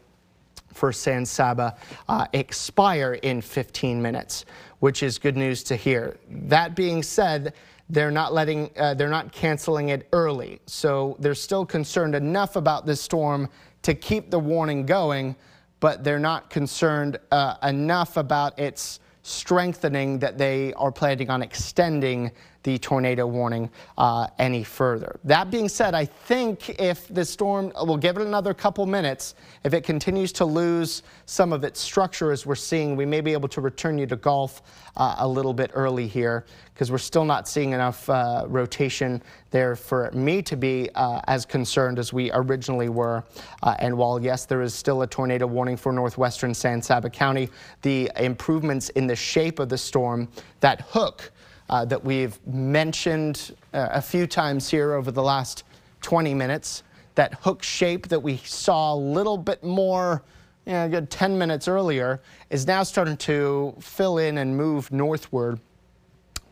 for 0.73 0.93
San 0.93 1.27
Saba 1.27 1.77
uh, 2.09 2.27
expire 2.33 3.15
in 3.23 3.41
15 3.41 4.01
minutes, 4.01 4.45
which 4.81 5.03
is 5.03 5.19
good 5.19 5.37
news 5.37 5.63
to 5.65 5.77
hear. 5.77 6.19
That 6.31 6.77
being 6.77 7.03
said, 7.03 7.55
they're 7.89 8.11
not 8.11 8.33
letting, 8.33 8.71
uh, 8.77 8.95
they're 8.95 9.09
not 9.09 9.33
canceling 9.33 9.91
it 9.91 10.09
early. 10.13 10.61
So 10.67 11.17
they're 11.19 11.35
still 11.35 11.67
concerned 11.67 12.15
enough 12.15 12.57
about 12.57 12.87
this 12.87 13.01
storm 13.01 13.49
to 13.83 13.95
keep 13.95 14.31
the 14.31 14.39
warning 14.39 14.87
going, 14.87 15.37
but 15.81 16.05
they're 16.05 16.19
not 16.19 16.49
concerned 16.49 17.19
uh, 17.31 17.57
enough 17.63 18.17
about 18.17 18.59
its 18.59 19.01
strengthening 19.23 20.19
that 20.19 20.39
they 20.39 20.73
are 20.75 20.93
planning 20.93 21.31
on 21.31 21.43
extending 21.43 22.31
the 22.63 22.79
tornado 22.79 23.27
warning 23.27 23.71
uh, 23.99 24.29
any 24.39 24.63
further. 24.63 25.19
That 25.25 25.51
being 25.51 25.69
said, 25.69 25.95
I 25.95 26.05
think 26.05 26.81
if 26.81 27.09
the 27.09 27.25
storm, 27.25 27.73
we'll 27.83 27.97
give 27.97 28.17
it 28.17 28.27
another 28.27 28.55
couple 28.55 28.87
minutes, 28.87 29.35
if 29.65 29.75
it 29.75 29.83
continues 29.83 30.33
to 30.33 30.45
lose 30.45 31.03
some 31.27 31.53
of 31.53 31.65
its 31.65 31.81
structure 31.81 32.33
as 32.33 32.47
we're 32.47 32.55
seeing, 32.55 32.97
we 32.97 33.07
may 33.07 33.21
be 33.21 33.33
able 33.33 33.49
to 33.49 33.61
return 33.61 33.99
you 33.99 34.07
to 34.07 34.17
golf 34.17 34.63
uh, 34.97 35.17
a 35.19 35.29
little 35.29 35.55
bit 35.55 35.71
early 35.75 36.07
here 36.07 36.45
because 36.75 36.91
we're 36.91 36.99
still 36.99 37.25
not 37.25 37.49
seeing 37.49 37.73
enough 37.73 38.09
uh, 38.09 38.45
rotation 38.49 39.23
there 39.51 39.77
for 39.77 40.11
me 40.13 40.43
to 40.43 40.57
be 40.57 40.89
uh, 40.95 41.21
as 41.27 41.45
concerned 41.45 41.99
as 41.99 42.13
we 42.13 42.31
originally 42.33 42.89
were. 42.89 43.23
Uh, 43.63 43.77
and 43.79 43.97
while, 43.97 44.21
yes, 44.21 44.47
there 44.47 44.63
is 44.63 44.75
still 44.75 45.03
a 45.03 45.07
tornado 45.07 45.47
warning 45.47 45.77
for 45.77 45.93
northwestern 45.93 46.55
San 46.55 46.81
Saba 46.81 47.11
County, 47.11 47.49
the 47.83 48.11
improvements 48.17 48.89
in 48.91 49.07
the 49.07 49.17
shape 49.17 49.59
of 49.59 49.69
the 49.69 49.79
storm, 49.79 50.29
that 50.61 50.83
hook, 50.89 51.31
uh, 51.73 51.87
that 51.87 52.05
we've 52.05 52.39
mentioned 52.47 53.57
uh, 53.73 53.89
a 53.93 54.03
few 54.03 54.27
times 54.27 54.71
here 54.71 54.93
over 54.93 55.11
the 55.11 55.23
last 55.23 55.65
20 56.03 56.35
minutes. 56.35 56.83
That 57.15 57.33
hook 57.41 57.63
shape 57.63 58.09
that 58.09 58.21
we 58.21 58.37
saw 58.37 58.95
a 58.95 58.97
little 58.97 59.39
bit 59.39 59.65
more 59.65 60.23
you 60.67 60.75
know, 60.75 60.87
good 60.87 61.11
10 61.11 61.37
minutes 61.39 61.69
earlier 61.69 62.21
is 62.51 62.67
now 62.67 62.83
starting 62.83 63.17
to 63.17 63.75
fill 63.81 64.19
in 64.19 64.37
and 64.37 64.55
move 64.55 64.93
northward, 64.93 65.61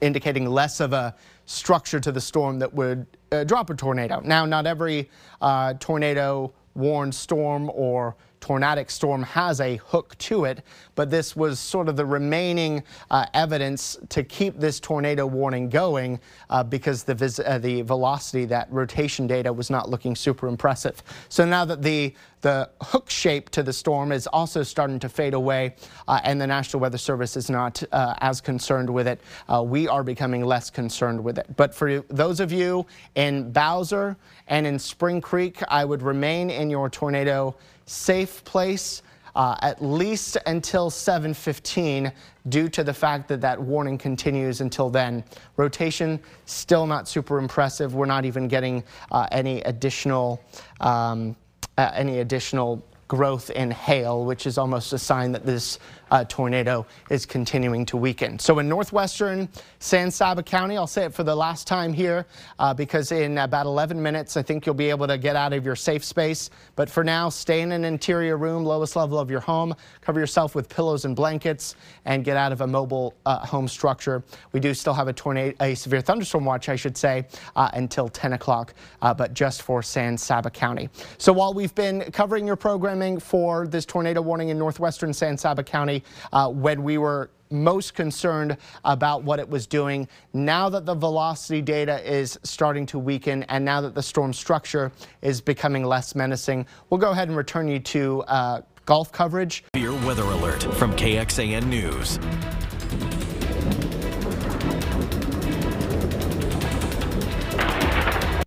indicating 0.00 0.46
less 0.46 0.80
of 0.80 0.94
a 0.94 1.14
structure 1.44 2.00
to 2.00 2.10
the 2.10 2.20
storm 2.20 2.58
that 2.58 2.72
would 2.72 3.06
uh, 3.30 3.44
drop 3.44 3.68
a 3.68 3.74
tornado. 3.74 4.20
Now, 4.20 4.46
not 4.46 4.66
every 4.66 5.10
uh, 5.42 5.74
tornado 5.74 6.54
warned 6.74 7.14
storm 7.14 7.70
or 7.74 8.16
tornadic 8.40 8.90
storm 8.90 9.22
has 9.22 9.60
a 9.60 9.76
hook 9.76 10.16
to 10.18 10.44
it, 10.44 10.62
but 10.94 11.10
this 11.10 11.36
was 11.36 11.58
sort 11.58 11.88
of 11.88 11.96
the 11.96 12.04
remaining 12.04 12.82
uh, 13.10 13.26
evidence 13.34 13.98
to 14.08 14.24
keep 14.24 14.58
this 14.58 14.80
tornado 14.80 15.26
warning 15.26 15.68
going 15.68 16.18
uh, 16.48 16.62
because 16.62 17.04
the, 17.04 17.44
uh, 17.46 17.58
the 17.58 17.82
velocity, 17.82 18.44
that 18.46 18.66
rotation 18.72 19.26
data 19.26 19.52
was 19.52 19.70
not 19.70 19.88
looking 19.88 20.16
super 20.16 20.48
impressive. 20.48 21.02
So 21.28 21.44
now 21.44 21.64
that 21.64 21.82
the 21.82 22.14
the 22.40 22.70
hook 22.80 23.10
shape 23.10 23.50
to 23.50 23.62
the 23.62 23.72
storm 23.72 24.12
is 24.12 24.26
also 24.26 24.62
starting 24.62 24.98
to 25.00 25.08
fade 25.08 25.34
away, 25.34 25.74
uh, 26.08 26.20
and 26.24 26.40
the 26.40 26.46
National 26.46 26.80
Weather 26.80 26.98
Service 26.98 27.36
is 27.36 27.50
not 27.50 27.82
uh, 27.92 28.14
as 28.20 28.40
concerned 28.40 28.88
with 28.88 29.06
it. 29.06 29.20
Uh, 29.48 29.62
we 29.62 29.88
are 29.88 30.02
becoming 30.02 30.44
less 30.44 30.70
concerned 30.70 31.22
with 31.22 31.38
it. 31.38 31.46
But 31.56 31.74
for 31.74 32.00
those 32.08 32.40
of 32.40 32.50
you 32.52 32.86
in 33.14 33.52
Bowser 33.52 34.16
and 34.48 34.66
in 34.66 34.78
Spring 34.78 35.20
Creek, 35.20 35.62
I 35.68 35.84
would 35.84 36.02
remain 36.02 36.50
in 36.50 36.70
your 36.70 36.88
tornado 36.88 37.56
safe 37.90 38.44
place 38.44 39.02
uh, 39.34 39.56
at 39.62 39.82
least 39.82 40.36
until 40.46 40.90
7.15 40.90 42.12
due 42.48 42.68
to 42.68 42.82
the 42.84 42.94
fact 42.94 43.28
that 43.28 43.40
that 43.40 43.60
warning 43.60 43.98
continues 43.98 44.60
until 44.60 44.90
then. 44.90 45.24
Rotation 45.56 46.20
still 46.46 46.86
not 46.86 47.08
super 47.08 47.38
impressive. 47.38 47.94
We're 47.94 48.06
not 48.06 48.24
even 48.24 48.48
getting 48.48 48.82
uh, 49.10 49.26
any 49.30 49.60
additional 49.62 50.42
um, 50.80 51.36
uh, 51.78 51.90
any 51.94 52.18
additional 52.18 52.84
growth 53.10 53.50
in 53.50 53.72
hail, 53.72 54.24
which 54.24 54.46
is 54.46 54.56
almost 54.56 54.92
a 54.92 54.98
sign 54.98 55.32
that 55.32 55.44
this 55.44 55.80
uh, 56.12 56.24
tornado 56.28 56.86
is 57.10 57.26
continuing 57.26 57.84
to 57.84 57.96
weaken. 57.96 58.38
So 58.38 58.60
in 58.60 58.68
northwestern 58.68 59.48
San 59.80 60.12
Saba 60.12 60.44
County, 60.44 60.76
I'll 60.76 60.86
say 60.86 61.06
it 61.06 61.12
for 61.12 61.24
the 61.24 61.34
last 61.34 61.66
time 61.66 61.92
here 61.92 62.24
uh, 62.60 62.72
because 62.72 63.10
in 63.10 63.38
about 63.38 63.66
11 63.66 64.00
minutes, 64.00 64.36
I 64.36 64.42
think 64.42 64.64
you'll 64.64 64.76
be 64.76 64.90
able 64.90 65.08
to 65.08 65.18
get 65.18 65.34
out 65.34 65.52
of 65.52 65.64
your 65.64 65.74
safe 65.74 66.04
space. 66.04 66.50
But 66.76 66.88
for 66.88 67.02
now, 67.02 67.28
stay 67.28 67.62
in 67.62 67.72
an 67.72 67.84
interior 67.84 68.36
room, 68.36 68.64
lowest 68.64 68.94
level 68.94 69.18
of 69.18 69.28
your 69.28 69.40
home, 69.40 69.74
cover 70.02 70.20
yourself 70.20 70.54
with 70.54 70.68
pillows 70.68 71.04
and 71.04 71.16
blankets, 71.16 71.74
and 72.04 72.24
get 72.24 72.36
out 72.36 72.52
of 72.52 72.60
a 72.60 72.66
mobile 72.66 73.14
uh, 73.26 73.44
home 73.44 73.66
structure. 73.66 74.22
We 74.52 74.60
do 74.60 74.72
still 74.72 74.94
have 74.94 75.08
a 75.08 75.12
tornado, 75.12 75.56
a 75.60 75.74
severe 75.74 76.00
thunderstorm 76.00 76.44
watch, 76.44 76.68
I 76.68 76.76
should 76.76 76.96
say, 76.96 77.26
uh, 77.56 77.70
until 77.74 78.08
10 78.08 78.34
o'clock, 78.34 78.74
uh, 79.02 79.12
but 79.12 79.34
just 79.34 79.62
for 79.62 79.82
San 79.82 80.16
Saba 80.16 80.50
County. 80.50 80.88
So 81.18 81.32
while 81.32 81.52
we've 81.52 81.74
been 81.74 82.02
covering 82.12 82.46
your 82.46 82.56
program 82.56 82.99
for 83.18 83.66
this 83.66 83.86
tornado 83.86 84.20
warning 84.20 84.50
in 84.50 84.58
northwestern 84.58 85.12
San 85.12 85.38
Saba 85.38 85.62
County 85.62 86.04
uh, 86.32 86.48
when 86.48 86.82
we 86.82 86.98
were 86.98 87.30
most 87.50 87.94
concerned 87.94 88.56
about 88.84 89.24
what 89.24 89.38
it 89.38 89.48
was 89.48 89.66
doing. 89.66 90.06
Now 90.32 90.68
that 90.68 90.86
the 90.86 90.94
velocity 90.94 91.62
data 91.62 92.00
is 92.08 92.38
starting 92.42 92.86
to 92.86 92.98
weaken 92.98 93.42
and 93.44 93.64
now 93.64 93.80
that 93.80 93.94
the 93.94 94.02
storm 94.02 94.32
structure 94.32 94.92
is 95.22 95.40
becoming 95.40 95.84
less 95.84 96.14
menacing, 96.14 96.66
we'll 96.90 97.00
go 97.00 97.10
ahead 97.10 97.28
and 97.28 97.36
return 97.36 97.68
you 97.68 97.80
to 97.80 98.22
uh, 98.22 98.60
golf 98.84 99.10
coverage. 99.12 99.64
Your 99.74 99.94
weather 100.06 100.22
alert 100.22 100.62
from 100.74 100.92
KXAN 100.94 101.66
News. 101.66 102.18